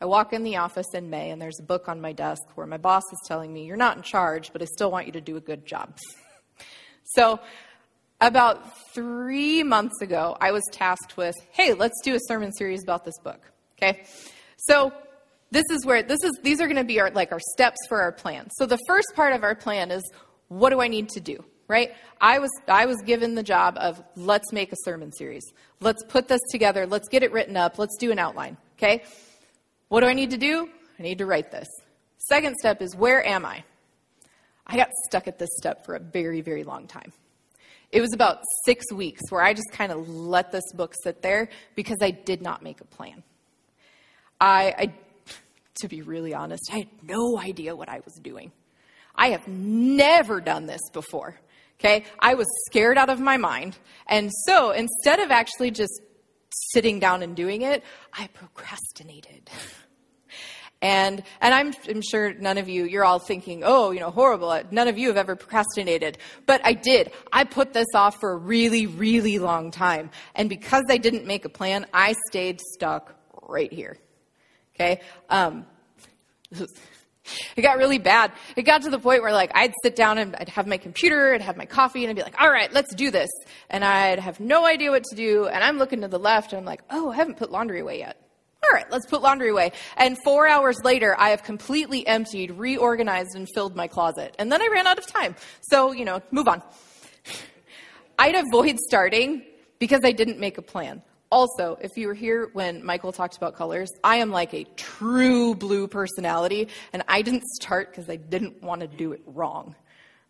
I 0.00 0.06
walk 0.06 0.32
in 0.32 0.42
the 0.42 0.56
office 0.56 0.86
in 0.94 1.10
May, 1.10 1.30
and 1.30 1.40
there's 1.40 1.60
a 1.60 1.62
book 1.62 1.88
on 1.88 2.00
my 2.00 2.12
desk 2.12 2.42
where 2.56 2.66
my 2.66 2.76
boss 2.76 3.04
is 3.12 3.18
telling 3.26 3.52
me, 3.52 3.66
You're 3.66 3.76
not 3.76 3.96
in 3.96 4.02
charge, 4.02 4.52
but 4.52 4.62
I 4.62 4.64
still 4.64 4.90
want 4.90 5.06
you 5.06 5.12
to 5.12 5.20
do 5.20 5.36
a 5.36 5.40
good 5.40 5.66
job. 5.66 5.96
So, 7.16 7.40
about 8.20 8.78
three 8.94 9.64
months 9.64 10.00
ago, 10.00 10.36
I 10.40 10.52
was 10.52 10.62
tasked 10.70 11.16
with, 11.16 11.34
hey, 11.50 11.74
let's 11.74 12.00
do 12.04 12.14
a 12.14 12.18
sermon 12.28 12.52
series 12.52 12.82
about 12.84 13.04
this 13.04 13.18
book. 13.18 13.50
Okay? 13.76 14.04
So, 14.56 14.92
this 15.52 15.64
is 15.70 15.84
where 15.84 16.02
this 16.02 16.18
is 16.24 16.32
these 16.42 16.60
are 16.60 16.66
going 16.66 16.76
to 16.76 16.84
be 16.84 16.98
our 16.98 17.10
like 17.10 17.30
our 17.30 17.40
steps 17.52 17.76
for 17.88 18.00
our 18.00 18.10
plan. 18.10 18.48
So 18.58 18.66
the 18.66 18.78
first 18.88 19.08
part 19.14 19.34
of 19.34 19.44
our 19.44 19.54
plan 19.54 19.90
is 19.90 20.02
what 20.48 20.70
do 20.70 20.80
I 20.80 20.88
need 20.88 21.10
to 21.10 21.20
do? 21.20 21.44
Right? 21.72 21.94
I 22.20 22.38
was 22.38 22.50
I 22.68 22.84
was 22.84 22.98
given 23.00 23.34
the 23.34 23.42
job 23.42 23.78
of 23.78 24.04
let's 24.14 24.52
make 24.52 24.72
a 24.72 24.76
sermon 24.84 25.10
series. 25.10 25.54
Let's 25.80 26.04
put 26.04 26.28
this 26.28 26.42
together. 26.50 26.86
Let's 26.86 27.08
get 27.08 27.22
it 27.22 27.32
written 27.32 27.56
up. 27.56 27.78
Let's 27.78 27.96
do 27.96 28.12
an 28.12 28.18
outline. 28.18 28.58
Okay? 28.76 29.04
What 29.88 30.00
do 30.00 30.06
I 30.06 30.12
need 30.12 30.32
to 30.32 30.36
do? 30.36 30.68
I 30.98 31.02
need 31.02 31.16
to 31.16 31.24
write 31.24 31.50
this. 31.50 31.66
Second 32.18 32.56
step 32.58 32.82
is 32.82 32.94
where 32.94 33.26
am 33.26 33.46
I? 33.46 33.64
I 34.66 34.76
got 34.76 34.90
stuck 35.08 35.26
at 35.26 35.38
this 35.38 35.48
step 35.56 35.86
for 35.86 35.94
a 35.94 35.98
very, 35.98 36.42
very 36.42 36.62
long 36.62 36.86
time. 36.86 37.10
It 37.90 38.02
was 38.02 38.12
about 38.12 38.42
six 38.66 38.92
weeks 38.92 39.22
where 39.30 39.42
I 39.42 39.54
just 39.54 39.72
kind 39.72 39.92
of 39.92 40.06
let 40.10 40.52
this 40.52 40.70
book 40.74 40.94
sit 41.02 41.22
there 41.22 41.48
because 41.74 41.98
I 42.02 42.10
did 42.10 42.42
not 42.42 42.62
make 42.62 42.82
a 42.82 42.84
plan. 42.84 43.22
I, 44.38 44.74
I, 44.76 44.92
to 45.80 45.88
be 45.88 46.02
really 46.02 46.34
honest, 46.34 46.68
I 46.70 46.80
had 46.80 46.88
no 47.02 47.38
idea 47.38 47.74
what 47.74 47.88
I 47.88 48.00
was 48.04 48.20
doing. 48.22 48.52
I 49.14 49.30
have 49.30 49.48
never 49.48 50.42
done 50.42 50.66
this 50.66 50.82
before. 50.92 51.38
Okay? 51.82 52.04
I 52.20 52.34
was 52.34 52.46
scared 52.66 52.96
out 52.96 53.10
of 53.10 53.18
my 53.18 53.36
mind. 53.36 53.76
And 54.06 54.30
so 54.46 54.70
instead 54.70 55.18
of 55.18 55.30
actually 55.30 55.72
just 55.72 56.00
sitting 56.72 57.00
down 57.00 57.22
and 57.22 57.34
doing 57.34 57.62
it, 57.62 57.82
I 58.12 58.28
procrastinated. 58.28 59.50
And, 60.84 61.22
and 61.40 61.54
I'm, 61.54 61.72
I'm 61.88 62.02
sure 62.02 62.34
none 62.34 62.58
of 62.58 62.68
you, 62.68 62.86
you're 62.86 63.04
all 63.04 63.20
thinking, 63.20 63.62
oh, 63.64 63.92
you 63.92 64.00
know, 64.00 64.10
horrible. 64.10 64.60
None 64.72 64.88
of 64.88 64.98
you 64.98 65.06
have 65.06 65.16
ever 65.16 65.36
procrastinated. 65.36 66.18
But 66.44 66.60
I 66.64 66.72
did. 66.72 67.12
I 67.32 67.44
put 67.44 67.72
this 67.72 67.86
off 67.94 68.18
for 68.18 68.32
a 68.32 68.36
really, 68.36 68.88
really 68.88 69.38
long 69.38 69.70
time. 69.70 70.10
And 70.34 70.48
because 70.48 70.82
I 70.90 70.96
didn't 70.96 71.24
make 71.24 71.44
a 71.44 71.48
plan, 71.48 71.86
I 71.94 72.16
stayed 72.28 72.60
stuck 72.60 73.14
right 73.42 73.72
here. 73.72 73.96
Okay? 74.74 75.00
Um, 75.30 75.66
it 77.56 77.62
got 77.62 77.78
really 77.78 77.98
bad. 77.98 78.32
It 78.56 78.62
got 78.62 78.82
to 78.82 78.90
the 78.90 78.98
point 78.98 79.22
where 79.22 79.32
like 79.32 79.50
I'd 79.54 79.72
sit 79.82 79.96
down 79.96 80.18
and 80.18 80.36
I'd 80.36 80.48
have 80.48 80.66
my 80.66 80.76
computer, 80.78 81.34
I'd 81.34 81.42
have 81.42 81.56
my 81.56 81.66
coffee, 81.66 82.04
and 82.04 82.10
I'd 82.10 82.16
be 82.16 82.22
like, 82.22 82.40
all 82.40 82.50
right, 82.50 82.72
let's 82.72 82.94
do 82.94 83.10
this. 83.10 83.30
And 83.70 83.84
I'd 83.84 84.18
have 84.18 84.40
no 84.40 84.64
idea 84.66 84.90
what 84.90 85.04
to 85.04 85.16
do. 85.16 85.46
And 85.46 85.62
I'm 85.62 85.78
looking 85.78 86.00
to 86.02 86.08
the 86.08 86.18
left 86.18 86.52
and 86.52 86.60
I'm 86.60 86.66
like, 86.66 86.82
oh, 86.90 87.10
I 87.10 87.16
haven't 87.16 87.36
put 87.36 87.50
laundry 87.50 87.80
away 87.80 87.98
yet 87.98 88.16
all 88.64 88.70
right, 88.72 88.90
let's 88.90 89.06
put 89.06 89.22
laundry 89.22 89.50
away. 89.50 89.72
And 89.96 90.16
four 90.22 90.46
hours 90.46 90.76
later, 90.84 91.16
I 91.18 91.30
have 91.30 91.42
completely 91.42 92.06
emptied, 92.06 92.52
reorganized, 92.52 93.34
and 93.34 93.48
filled 93.54 93.74
my 93.74 93.88
closet. 93.88 94.34
And 94.38 94.52
then 94.52 94.62
I 94.62 94.68
ran 94.72 94.86
out 94.86 94.98
of 94.98 95.06
time. 95.06 95.34
So, 95.62 95.92
you 95.92 96.04
know, 96.04 96.22
move 96.30 96.46
on. 96.46 96.62
I'd 98.18 98.34
avoid 98.34 98.78
starting 98.78 99.42
because 99.78 100.00
I 100.04 100.12
didn't 100.12 100.38
make 100.38 100.58
a 100.58 100.62
plan. 100.62 101.02
Also, 101.32 101.78
if 101.80 101.96
you 101.96 102.08
were 102.08 102.14
here 102.14 102.50
when 102.52 102.84
Michael 102.84 103.10
talked 103.10 103.38
about 103.38 103.56
colors, 103.56 103.90
I 104.04 104.16
am 104.16 104.30
like 104.30 104.52
a 104.52 104.64
true 104.76 105.54
blue 105.54 105.88
personality, 105.88 106.68
and 106.92 107.02
I 107.08 107.22
didn't 107.22 107.44
start 107.44 107.90
because 107.90 108.10
I 108.10 108.16
didn't 108.16 108.62
want 108.62 108.82
to 108.82 108.86
do 108.86 109.12
it 109.12 109.22
wrong. 109.24 109.74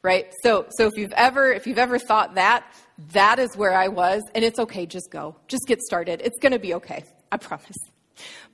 Right? 0.03 0.33
So, 0.45 0.67
so 0.71 0.87
if 0.87 0.93
you've 0.97 1.13
ever, 1.13 1.53
if 1.53 1.67
you've 1.67 1.79
ever 1.79 1.99
thought 1.99 2.37
that, 2.37 2.65
that 3.11 3.41
is 3.41 3.57
where 3.57 3.75
I 3.75 3.89
was, 3.89 4.23
and 4.37 4.45
it's 4.45 4.61
okay, 4.61 4.87
just 4.87 5.11
go. 5.11 5.35
Just 5.49 5.67
get 5.67 5.81
started. 5.83 6.23
It's 6.25 6.39
gonna 6.39 6.61
be 6.61 6.75
okay. 6.75 7.03
I 7.33 7.37
promise. 7.37 7.77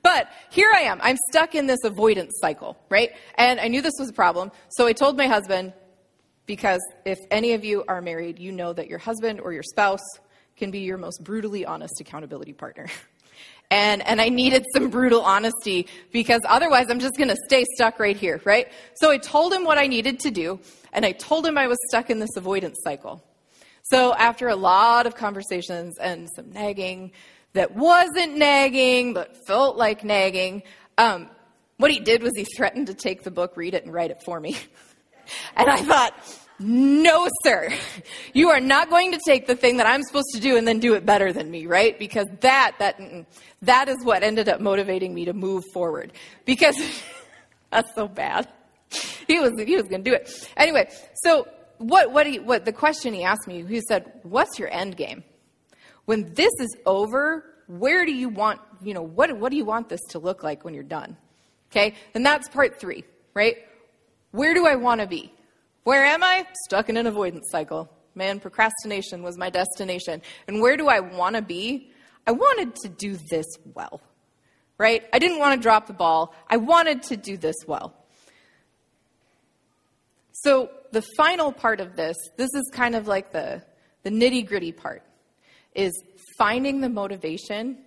But 0.02 0.30
here 0.50 0.72
I 0.74 0.80
am. 0.80 1.00
I'm 1.02 1.18
stuck 1.30 1.54
in 1.54 1.66
this 1.66 1.80
avoidance 1.84 2.32
cycle, 2.40 2.78
right? 2.88 3.10
And 3.34 3.60
I 3.60 3.68
knew 3.68 3.82
this 3.82 3.98
was 3.98 4.08
a 4.08 4.14
problem. 4.14 4.52
So 4.70 4.86
I 4.86 4.94
told 4.94 5.18
my 5.18 5.26
husband, 5.26 5.74
because 6.46 6.80
if 7.04 7.18
any 7.30 7.52
of 7.52 7.62
you 7.62 7.84
are 7.88 8.00
married, 8.00 8.38
you 8.38 8.52
know 8.52 8.72
that 8.72 8.88
your 8.88 8.98
husband 8.98 9.38
or 9.38 9.52
your 9.52 9.62
spouse 9.62 10.00
can 10.58 10.70
be 10.70 10.80
your 10.80 10.98
most 10.98 11.22
brutally 11.24 11.64
honest 11.64 12.00
accountability 12.00 12.52
partner. 12.52 12.86
And, 13.70 14.06
and 14.06 14.18
I 14.18 14.30
needed 14.30 14.64
some 14.72 14.88
brutal 14.88 15.20
honesty 15.20 15.88
because 16.10 16.40
otherwise 16.48 16.86
I'm 16.88 17.00
just 17.00 17.16
going 17.18 17.28
to 17.28 17.36
stay 17.44 17.66
stuck 17.74 18.00
right 18.00 18.16
here, 18.16 18.40
right? 18.46 18.68
So 18.94 19.10
I 19.10 19.18
told 19.18 19.52
him 19.52 19.64
what 19.64 19.76
I 19.76 19.86
needed 19.86 20.20
to 20.20 20.30
do, 20.30 20.58
and 20.90 21.04
I 21.04 21.12
told 21.12 21.46
him 21.46 21.58
I 21.58 21.66
was 21.66 21.76
stuck 21.88 22.08
in 22.08 22.18
this 22.18 22.34
avoidance 22.36 22.78
cycle. 22.82 23.22
So 23.82 24.14
after 24.14 24.48
a 24.48 24.56
lot 24.56 25.06
of 25.06 25.14
conversations 25.14 25.98
and 25.98 26.28
some 26.34 26.50
nagging 26.50 27.12
that 27.52 27.74
wasn't 27.74 28.38
nagging 28.38 29.12
but 29.12 29.36
felt 29.46 29.76
like 29.76 30.02
nagging, 30.02 30.62
um, 30.96 31.28
what 31.76 31.90
he 31.90 32.00
did 32.00 32.22
was 32.22 32.32
he 32.36 32.44
threatened 32.44 32.86
to 32.86 32.94
take 32.94 33.22
the 33.22 33.30
book, 33.30 33.56
read 33.56 33.74
it, 33.74 33.84
and 33.84 33.92
write 33.92 34.10
it 34.10 34.22
for 34.24 34.40
me. 34.40 34.56
and 35.56 35.68
I 35.68 35.82
thought, 35.82 36.14
no, 36.60 37.28
sir. 37.44 37.72
You 38.32 38.50
are 38.50 38.60
not 38.60 38.90
going 38.90 39.12
to 39.12 39.20
take 39.24 39.46
the 39.46 39.54
thing 39.54 39.76
that 39.76 39.86
I'm 39.86 40.02
supposed 40.02 40.30
to 40.34 40.40
do 40.40 40.56
and 40.56 40.66
then 40.66 40.80
do 40.80 40.94
it 40.94 41.06
better 41.06 41.32
than 41.32 41.50
me, 41.50 41.66
right? 41.66 41.96
Because 41.98 42.26
that, 42.40 42.72
that, 42.80 43.00
that 43.62 43.88
is 43.88 44.04
what 44.04 44.22
ended 44.22 44.48
up 44.48 44.60
motivating 44.60 45.14
me 45.14 45.26
to 45.26 45.32
move 45.32 45.62
forward. 45.72 46.12
Because 46.44 46.76
that's 47.70 47.94
so 47.94 48.08
bad. 48.08 48.48
He 49.28 49.38
was, 49.38 49.52
he 49.56 49.76
was 49.76 49.84
going 49.84 50.02
to 50.02 50.10
do 50.10 50.14
it. 50.14 50.50
Anyway, 50.56 50.90
so 51.22 51.46
what, 51.78 52.10
what, 52.10 52.26
he, 52.26 52.38
what 52.40 52.64
the 52.64 52.72
question 52.72 53.14
he 53.14 53.22
asked 53.22 53.46
me, 53.46 53.64
he 53.64 53.80
said, 53.88 54.10
what's 54.22 54.58
your 54.58 54.72
end 54.72 54.96
game? 54.96 55.22
When 56.06 56.32
this 56.34 56.52
is 56.58 56.76
over, 56.86 57.44
where 57.68 58.04
do 58.04 58.12
you 58.12 58.28
want, 58.28 58.60
you 58.82 58.94
know, 58.94 59.02
what, 59.02 59.36
what 59.38 59.50
do 59.50 59.56
you 59.56 59.64
want 59.64 59.88
this 59.88 60.00
to 60.10 60.18
look 60.18 60.42
like 60.42 60.64
when 60.64 60.74
you're 60.74 60.82
done? 60.82 61.16
Okay? 61.70 61.94
And 62.14 62.24
that's 62.26 62.48
part 62.48 62.80
three, 62.80 63.04
right? 63.34 63.58
Where 64.32 64.54
do 64.54 64.66
I 64.66 64.76
want 64.76 65.02
to 65.02 65.06
be? 65.06 65.32
Where 65.84 66.04
am 66.04 66.22
I? 66.22 66.46
Stuck 66.66 66.88
in 66.88 66.96
an 66.96 67.06
avoidance 67.06 67.48
cycle. 67.50 67.88
Man, 68.14 68.40
procrastination 68.40 69.22
was 69.22 69.38
my 69.38 69.50
destination. 69.50 70.22
And 70.46 70.60
where 70.60 70.76
do 70.76 70.88
I 70.88 71.00
want 71.00 71.36
to 71.36 71.42
be? 71.42 71.92
I 72.26 72.32
wanted 72.32 72.74
to 72.82 72.88
do 72.88 73.16
this 73.30 73.46
well, 73.74 74.00
right? 74.76 75.02
I 75.12 75.18
didn't 75.18 75.38
want 75.38 75.54
to 75.54 75.62
drop 75.62 75.86
the 75.86 75.92
ball. 75.94 76.34
I 76.48 76.58
wanted 76.58 77.02
to 77.04 77.16
do 77.16 77.36
this 77.36 77.56
well. 77.66 77.94
So, 80.32 80.70
the 80.92 81.02
final 81.16 81.52
part 81.52 81.80
of 81.80 81.96
this, 81.96 82.16
this 82.36 82.48
is 82.54 82.70
kind 82.72 82.94
of 82.94 83.06
like 83.06 83.32
the, 83.32 83.62
the 84.02 84.10
nitty 84.10 84.46
gritty 84.46 84.72
part, 84.72 85.02
is 85.74 85.92
finding 86.38 86.80
the 86.80 86.88
motivation 86.88 87.78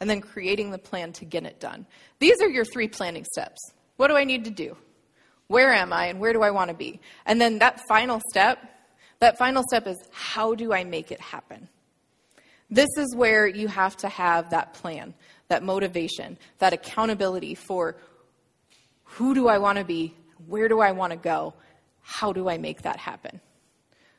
and 0.00 0.10
then 0.10 0.20
creating 0.20 0.70
the 0.70 0.78
plan 0.78 1.12
to 1.12 1.24
get 1.24 1.44
it 1.44 1.60
done. 1.60 1.86
These 2.18 2.40
are 2.40 2.48
your 2.48 2.64
three 2.64 2.88
planning 2.88 3.24
steps. 3.24 3.60
What 3.96 4.08
do 4.08 4.16
I 4.16 4.24
need 4.24 4.44
to 4.44 4.50
do? 4.50 4.76
Where 5.52 5.70
am 5.74 5.92
I 5.92 6.06
and 6.06 6.18
where 6.18 6.32
do 6.32 6.40
I 6.42 6.50
want 6.50 6.70
to 6.70 6.74
be? 6.74 6.98
And 7.26 7.38
then 7.38 7.58
that 7.58 7.78
final 7.86 8.22
step, 8.30 8.58
that 9.18 9.36
final 9.36 9.62
step 9.68 9.86
is 9.86 9.98
how 10.10 10.54
do 10.54 10.72
I 10.72 10.82
make 10.82 11.12
it 11.12 11.20
happen? 11.20 11.68
This 12.70 12.88
is 12.96 13.14
where 13.14 13.46
you 13.46 13.68
have 13.68 13.94
to 13.98 14.08
have 14.08 14.48
that 14.48 14.72
plan, 14.72 15.12
that 15.48 15.62
motivation, 15.62 16.38
that 16.58 16.72
accountability 16.72 17.54
for 17.54 17.96
who 19.04 19.34
do 19.34 19.46
I 19.46 19.58
want 19.58 19.76
to 19.76 19.84
be? 19.84 20.14
Where 20.46 20.68
do 20.68 20.80
I 20.80 20.92
want 20.92 21.10
to 21.10 21.18
go? 21.18 21.52
How 22.00 22.32
do 22.32 22.48
I 22.48 22.56
make 22.56 22.80
that 22.82 22.96
happen? 22.96 23.38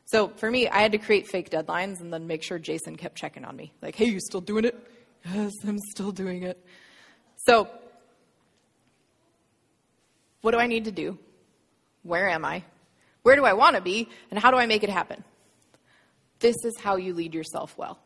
So 0.05 0.27
for 0.27 0.51
me, 0.51 0.69
I 0.69 0.81
had 0.81 0.91
to 0.91 0.99
create 0.99 1.25
fake 1.27 1.49
deadlines 1.49 1.99
and 1.99 2.13
then 2.13 2.27
make 2.27 2.43
sure 2.43 2.59
Jason 2.59 2.95
kept 2.95 3.15
checking 3.15 3.43
on 3.43 3.55
me. 3.55 3.73
Like, 3.81 3.95
hey, 3.95 4.05
you 4.05 4.19
still 4.19 4.41
doing 4.41 4.65
it? 4.65 4.75
Yes, 5.33 5.53
I'm 5.67 5.79
still 5.79 6.11
doing 6.11 6.43
it. 6.43 6.63
So 7.47 7.67
what 10.43 10.51
do 10.51 10.57
I 10.57 10.67
need 10.67 10.85
to 10.85 10.91
do? 10.91 11.17
Where 12.03 12.27
am 12.27 12.43
I? 12.43 12.63
Where 13.21 13.37
do 13.37 13.45
I 13.45 13.53
want 13.53 13.77
to 13.77 13.81
be? 13.81 14.09
And 14.29 14.37
how 14.37 14.51
do 14.51 14.57
I 14.57 14.65
make 14.65 14.83
it 14.83 14.89
happen? 14.89 15.23
This 16.39 16.57
is 16.65 16.73
how 16.77 16.97
you 16.97 17.13
lead 17.13 17.33
yourself 17.33 17.77
well. 17.77 17.97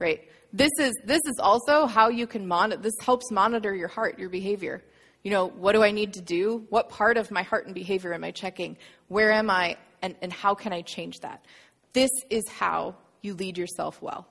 Right? 0.00 0.28
This 0.52 0.72
is 0.80 0.92
this 1.04 1.20
is 1.26 1.38
also 1.38 1.86
how 1.86 2.08
you 2.08 2.26
can 2.26 2.48
monitor 2.48 2.82
this 2.82 2.94
helps 3.00 3.30
monitor 3.30 3.72
your 3.72 3.86
heart, 3.86 4.18
your 4.18 4.28
behavior. 4.28 4.82
You 5.22 5.30
know, 5.30 5.46
what 5.46 5.72
do 5.72 5.84
I 5.84 5.92
need 5.92 6.14
to 6.14 6.20
do? 6.20 6.66
What 6.68 6.88
part 6.88 7.16
of 7.16 7.30
my 7.30 7.44
heart 7.44 7.66
and 7.66 7.74
behavior 7.76 8.12
am 8.12 8.24
I 8.24 8.32
checking? 8.32 8.76
Where 9.06 9.30
am 9.30 9.50
I 9.50 9.76
and, 10.02 10.16
and 10.22 10.32
how 10.32 10.56
can 10.56 10.72
I 10.72 10.82
change 10.82 11.20
that? 11.20 11.44
This 11.92 12.10
is 12.28 12.42
how 12.48 12.96
you 13.22 13.34
lead 13.34 13.56
yourself 13.56 14.02
well. 14.02 14.26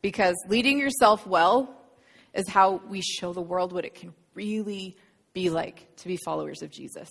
Because 0.00 0.36
leading 0.48 0.78
yourself 0.78 1.26
well 1.26 1.76
is 2.32 2.48
how 2.48 2.80
we 2.88 3.02
show 3.02 3.34
the 3.34 3.42
world 3.42 3.74
what 3.74 3.84
it 3.84 3.94
can 3.94 4.14
really 4.34 4.96
be 5.32 5.50
like 5.50 5.94
to 5.96 6.08
be 6.08 6.18
followers 6.24 6.62
of 6.62 6.70
Jesus. 6.70 7.08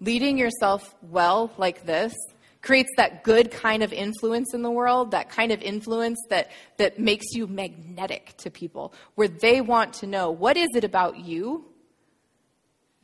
Leading 0.00 0.38
yourself 0.38 0.94
well 1.02 1.52
like 1.58 1.84
this 1.84 2.14
creates 2.62 2.90
that 2.96 3.24
good 3.24 3.50
kind 3.50 3.82
of 3.82 3.92
influence 3.92 4.52
in 4.52 4.62
the 4.62 4.70
world, 4.70 5.12
that 5.12 5.30
kind 5.30 5.50
of 5.50 5.62
influence 5.62 6.18
that, 6.28 6.50
that 6.76 6.98
makes 6.98 7.26
you 7.32 7.46
magnetic 7.46 8.34
to 8.38 8.50
people, 8.50 8.92
where 9.14 9.28
they 9.28 9.60
want 9.60 9.94
to 9.94 10.06
know 10.06 10.30
what 10.30 10.56
is 10.56 10.68
it 10.74 10.84
about 10.84 11.18
you 11.18 11.64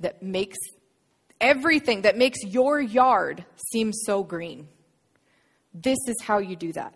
that 0.01 0.23
makes 0.23 0.59
everything, 1.41 2.03
that 2.03 2.19
makes 2.19 2.39
your 2.45 2.81
yard 2.81 3.45
seem 3.73 3.93
so 3.93 4.23
green. 4.23 4.69
This 5.73 5.99
is 6.07 6.17
how 6.23 6.39
you 6.39 6.57
do 6.57 6.73
that. 6.75 6.95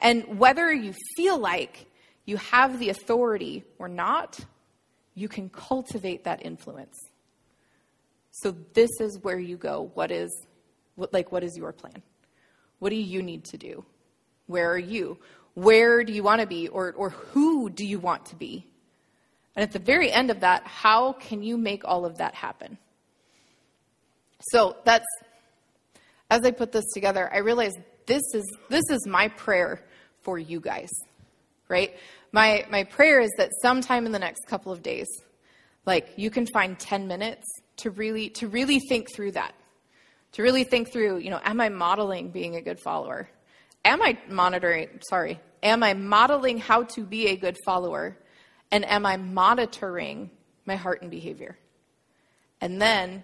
And 0.00 0.38
whether 0.38 0.72
you 0.72 0.92
feel 1.16 1.38
like 1.38 1.86
you 2.26 2.36
have 2.36 2.78
the 2.78 2.90
authority 2.90 3.64
or 3.78 3.88
not, 3.88 4.38
you 5.14 5.28
can 5.28 5.48
cultivate 5.48 6.24
that 6.24 6.44
influence. 6.44 6.98
So 8.30 8.54
this 8.74 8.90
is 9.00 9.18
where 9.22 9.38
you 9.38 9.56
go. 9.56 9.90
What 9.94 10.10
is 10.10 10.30
what, 10.96 11.12
like 11.12 11.32
what 11.32 11.44
is 11.44 11.56
your 11.56 11.72
plan? 11.72 12.02
What 12.78 12.90
do 12.90 12.96
you 12.96 13.22
need 13.22 13.44
to 13.46 13.56
do? 13.56 13.84
Where 14.46 14.70
are 14.72 14.78
you? 14.78 15.18
Where 15.54 16.04
do 16.04 16.12
you 16.12 16.22
want 16.22 16.40
to 16.40 16.46
be 16.46 16.68
or 16.68 16.92
or 16.96 17.10
who 17.10 17.70
do 17.70 17.86
you 17.86 17.98
want 17.98 18.26
to 18.26 18.36
be? 18.36 18.66
And 19.56 19.62
at 19.62 19.72
the 19.72 19.78
very 19.78 20.10
end 20.10 20.30
of 20.30 20.40
that, 20.40 20.66
how 20.66 21.12
can 21.12 21.42
you 21.42 21.56
make 21.56 21.84
all 21.84 22.04
of 22.04 22.18
that 22.18 22.34
happen? 22.34 22.76
So 24.50 24.76
that's 24.84 25.06
as 26.28 26.44
I 26.44 26.50
put 26.50 26.72
this 26.72 26.84
together, 26.92 27.32
I 27.32 27.38
realized 27.38 27.78
this 28.06 28.22
is 28.34 28.44
this 28.68 28.84
is 28.90 29.06
my 29.06 29.28
prayer 29.28 29.80
for 30.22 30.38
you 30.38 30.58
guys. 30.58 30.90
Right? 31.68 31.96
My, 32.32 32.66
my 32.70 32.84
prayer 32.84 33.20
is 33.20 33.30
that 33.38 33.52
sometime 33.62 34.06
in 34.06 34.12
the 34.12 34.18
next 34.18 34.46
couple 34.46 34.72
of 34.72 34.82
days, 34.82 35.06
like 35.86 36.08
you 36.16 36.30
can 36.30 36.46
find 36.46 36.78
10 36.78 37.06
minutes 37.06 37.46
to 37.78 37.90
really, 37.90 38.30
to 38.30 38.48
really 38.48 38.80
think 38.80 39.08
through 39.14 39.32
that. 39.32 39.54
To 40.32 40.42
really 40.42 40.64
think 40.64 40.92
through, 40.92 41.18
you 41.18 41.30
know, 41.30 41.40
am 41.44 41.60
I 41.60 41.68
modeling 41.68 42.30
being 42.30 42.56
a 42.56 42.60
good 42.60 42.80
follower? 42.80 43.28
Am 43.84 44.02
I 44.02 44.18
monitoring, 44.28 44.88
sorry, 45.08 45.38
am 45.62 45.82
I 45.82 45.94
modeling 45.94 46.58
how 46.58 46.84
to 46.84 47.04
be 47.04 47.28
a 47.28 47.36
good 47.36 47.56
follower? 47.64 48.18
And 48.70 48.84
am 48.84 49.06
I 49.06 49.16
monitoring 49.16 50.30
my 50.66 50.74
heart 50.74 51.02
and 51.02 51.10
behavior? 51.10 51.56
And 52.60 52.80
then, 52.80 53.22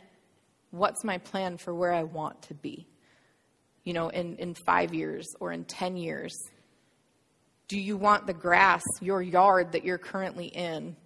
what's 0.71 1.03
my 1.03 1.19
plan 1.19 1.57
for 1.57 1.75
where 1.75 1.93
I 1.93 2.05
want 2.05 2.43
to 2.43 2.55
be? 2.55 2.87
You 3.85 3.95
know, 3.95 4.11
in, 4.11 4.37
in 4.37 4.55
five 4.55 4.95
years 4.95 5.27
or 5.41 5.51
in 5.51 5.65
10 5.65 5.97
years 5.97 6.39
do 7.71 7.79
you 7.79 7.97
want 7.97 8.27
the 8.27 8.35
grass, 8.35 8.83
your 9.01 9.23
yard 9.23 9.73
that 9.73 9.85
you're 9.85 9.97
currently 9.97 10.47
in, 10.47 10.97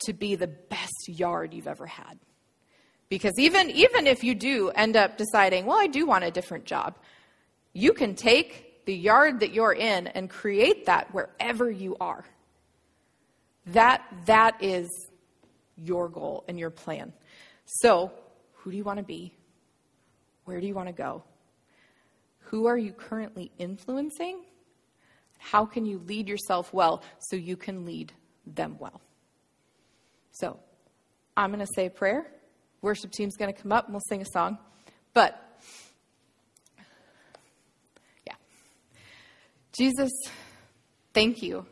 to 0.00 0.12
be 0.12 0.34
the 0.34 0.48
best 0.48 1.08
yard 1.08 1.54
you've 1.54 1.68
ever 1.68 1.86
had? 1.86 2.18
Because 3.08 3.38
even, 3.38 3.70
even 3.70 4.08
if 4.08 4.24
you 4.24 4.34
do 4.34 4.70
end 4.70 4.96
up 4.96 5.16
deciding, 5.16 5.66
well, 5.66 5.78
I 5.78 5.86
do 5.86 6.04
want 6.04 6.24
a 6.24 6.32
different 6.32 6.64
job, 6.64 6.98
you 7.72 7.92
can 7.92 8.16
take 8.16 8.84
the 8.86 8.94
yard 8.94 9.38
that 9.38 9.52
you're 9.52 9.72
in 9.72 10.08
and 10.08 10.28
create 10.28 10.86
that 10.86 11.14
wherever 11.14 11.70
you 11.70 11.96
are. 12.00 12.24
That, 13.66 14.02
that 14.26 14.60
is 14.60 14.88
your 15.76 16.08
goal 16.08 16.42
and 16.48 16.58
your 16.58 16.70
plan. 16.70 17.12
So, 17.66 18.10
who 18.54 18.72
do 18.72 18.76
you 18.76 18.82
want 18.82 18.98
to 18.98 19.04
be? 19.04 19.32
Where 20.44 20.60
do 20.60 20.66
you 20.66 20.74
want 20.74 20.88
to 20.88 20.94
go? 20.94 21.22
Who 22.40 22.66
are 22.66 22.78
you 22.78 22.92
currently 22.92 23.52
influencing? 23.58 24.40
How 25.38 25.64
can 25.64 25.86
you 25.86 25.98
lead 26.06 26.28
yourself 26.28 26.72
well 26.72 27.02
so 27.18 27.36
you 27.36 27.56
can 27.56 27.84
lead 27.86 28.12
them 28.46 28.76
well? 28.78 29.00
So, 30.32 30.58
I'm 31.36 31.50
going 31.50 31.64
to 31.64 31.72
say 31.74 31.86
a 31.86 31.90
prayer. 31.90 32.26
Worship 32.82 33.10
team's 33.10 33.36
going 33.36 33.52
to 33.52 33.60
come 33.60 33.72
up 33.72 33.86
and 33.86 33.94
we'll 33.94 34.02
sing 34.08 34.20
a 34.20 34.26
song. 34.26 34.58
But, 35.14 35.60
yeah. 38.26 38.34
Jesus, 39.72 40.12
thank 41.14 41.42
you. 41.42 41.66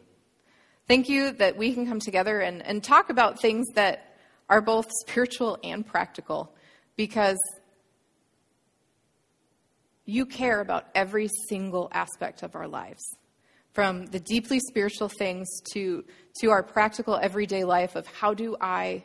Thank 0.88 1.08
you 1.08 1.32
that 1.32 1.56
we 1.56 1.74
can 1.74 1.86
come 1.86 2.00
together 2.00 2.40
and, 2.40 2.62
and 2.62 2.82
talk 2.82 3.10
about 3.10 3.40
things 3.40 3.66
that 3.74 4.16
are 4.48 4.60
both 4.60 4.86
spiritual 5.00 5.58
and 5.64 5.84
practical 5.84 6.54
because 6.96 7.38
you 10.04 10.24
care 10.24 10.60
about 10.60 10.86
every 10.94 11.28
single 11.48 11.88
aspect 11.92 12.44
of 12.44 12.54
our 12.54 12.68
lives 12.68 13.02
from 13.76 14.06
the 14.06 14.18
deeply 14.18 14.58
spiritual 14.58 15.10
things 15.10 15.46
to, 15.74 16.02
to 16.40 16.48
our 16.48 16.62
practical 16.62 17.14
everyday 17.14 17.62
life 17.62 17.94
of 17.94 18.06
how 18.06 18.32
do 18.32 18.56
I 18.58 19.04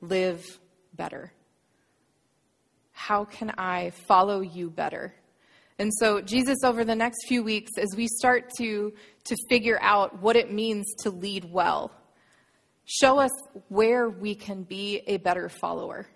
live 0.00 0.44
better? 0.92 1.32
How 2.90 3.24
can 3.24 3.52
I 3.56 3.90
follow 4.08 4.40
you 4.40 4.70
better? 4.70 5.14
And 5.78 5.92
so, 5.94 6.20
Jesus, 6.20 6.64
over 6.64 6.84
the 6.84 6.96
next 6.96 7.28
few 7.28 7.44
weeks, 7.44 7.70
as 7.78 7.94
we 7.96 8.08
start 8.08 8.50
to, 8.58 8.92
to 9.22 9.36
figure 9.48 9.78
out 9.80 10.20
what 10.20 10.34
it 10.34 10.52
means 10.52 10.92
to 11.04 11.10
lead 11.10 11.44
well, 11.44 11.92
show 12.86 13.20
us 13.20 13.30
where 13.68 14.08
we 14.08 14.34
can 14.34 14.64
be 14.64 15.00
a 15.06 15.18
better 15.18 15.48
follower. 15.48 16.08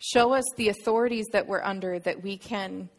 Show 0.00 0.34
us 0.34 0.44
the 0.58 0.68
authorities 0.68 1.28
that 1.32 1.46
we're 1.46 1.62
under 1.62 1.98
that 2.00 2.22
we 2.22 2.36
can, 2.36 2.90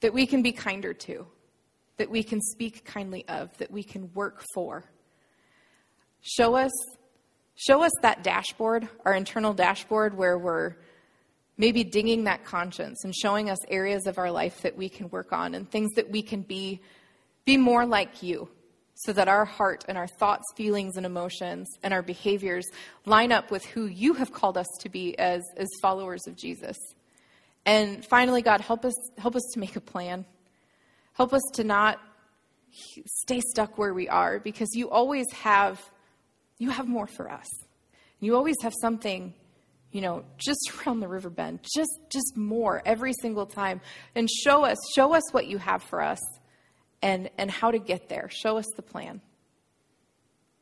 that 0.00 0.14
we 0.14 0.26
can 0.26 0.40
be 0.40 0.52
kinder 0.52 0.94
to, 0.94 1.26
that 1.98 2.10
we 2.10 2.22
can 2.22 2.40
speak 2.40 2.84
kindly 2.84 3.24
of, 3.28 3.56
that 3.58 3.70
we 3.70 3.82
can 3.82 4.12
work 4.14 4.42
for. 4.54 4.84
Show 6.20 6.54
us, 6.54 6.72
show 7.54 7.82
us 7.82 7.92
that 8.02 8.24
dashboard, 8.24 8.88
our 9.04 9.14
internal 9.14 9.52
dashboard, 9.52 10.16
where 10.16 10.38
we're 10.38 10.76
maybe 11.56 11.84
dinging 11.84 12.24
that 12.24 12.44
conscience 12.44 13.04
and 13.04 13.14
showing 13.14 13.50
us 13.50 13.58
areas 13.68 14.06
of 14.06 14.16
our 14.16 14.30
life 14.30 14.62
that 14.62 14.76
we 14.76 14.88
can 14.88 15.10
work 15.10 15.32
on 15.32 15.54
and 15.54 15.70
things 15.70 15.92
that 15.94 16.10
we 16.10 16.22
can 16.22 16.42
be, 16.42 16.80
be 17.44 17.56
more 17.56 17.84
like 17.84 18.22
you 18.22 18.48
so 18.94 19.12
that 19.12 19.28
our 19.28 19.44
heart 19.44 19.84
and 19.88 19.96
our 19.96 20.08
thoughts, 20.08 20.44
feelings, 20.56 20.96
and 20.96 21.06
emotions 21.06 21.68
and 21.82 21.94
our 21.94 22.02
behaviors 22.02 22.66
line 23.06 23.30
up 23.30 23.50
with 23.50 23.64
who 23.64 23.86
you 23.86 24.14
have 24.14 24.32
called 24.32 24.56
us 24.58 24.66
to 24.80 24.88
be 24.88 25.16
as, 25.18 25.42
as 25.56 25.68
followers 25.80 26.26
of 26.26 26.36
Jesus. 26.36 26.76
And 27.64 28.04
finally, 28.04 28.42
God, 28.42 28.60
help 28.60 28.84
us, 28.84 28.94
help 29.18 29.36
us 29.36 29.42
to 29.52 29.60
make 29.60 29.76
a 29.76 29.80
plan. 29.80 30.24
Help 31.18 31.34
us 31.34 31.42
to 31.54 31.64
not 31.64 32.00
stay 33.04 33.40
stuck 33.40 33.76
where 33.76 33.92
we 33.92 34.08
are 34.08 34.38
because 34.38 34.68
you 34.74 34.88
always 34.88 35.26
have 35.32 35.82
you 36.58 36.70
have 36.70 36.86
more 36.86 37.08
for 37.08 37.30
us. 37.30 37.46
You 38.20 38.36
always 38.36 38.56
have 38.62 38.72
something 38.80 39.34
you 39.90 40.00
know, 40.00 40.22
just 40.36 40.70
around 40.86 41.00
the 41.00 41.08
river 41.08 41.28
bend, 41.28 41.60
just 41.74 41.90
just 42.08 42.36
more 42.36 42.82
every 42.86 43.12
single 43.20 43.46
time. 43.46 43.80
And 44.14 44.30
show 44.30 44.64
us, 44.64 44.76
show 44.94 45.12
us 45.12 45.32
what 45.32 45.48
you 45.48 45.58
have 45.58 45.82
for 45.82 46.00
us 46.00 46.20
and 47.02 47.28
and 47.36 47.50
how 47.50 47.72
to 47.72 47.80
get 47.80 48.08
there. 48.08 48.28
Show 48.30 48.56
us 48.56 48.66
the 48.76 48.82
plan. 48.82 49.20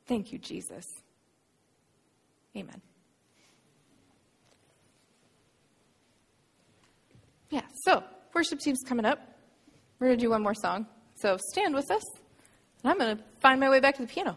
Thank 0.07 0.33
you, 0.33 0.39
Jesus. 0.39 0.87
Amen. 2.57 2.81
Yeah, 7.51 7.63
so 7.85 8.03
worship 8.33 8.61
team's 8.61 8.81
coming 8.87 9.05
up. 9.05 9.26
We're 9.99 10.09
going 10.09 10.19
to 10.19 10.25
do 10.25 10.31
one 10.31 10.43
more 10.43 10.55
song. 10.55 10.87
So 11.15 11.39
stand 11.39 11.75
with 11.75 11.91
us, 11.91 12.05
and 12.83 12.93
I'm 12.93 12.99
going 12.99 13.17
to 13.17 13.23
find 13.41 13.59
my 13.59 13.71
way 13.71 13.81
back 13.81 13.97
to 13.97 14.03
the 14.03 14.09
piano. 14.09 14.37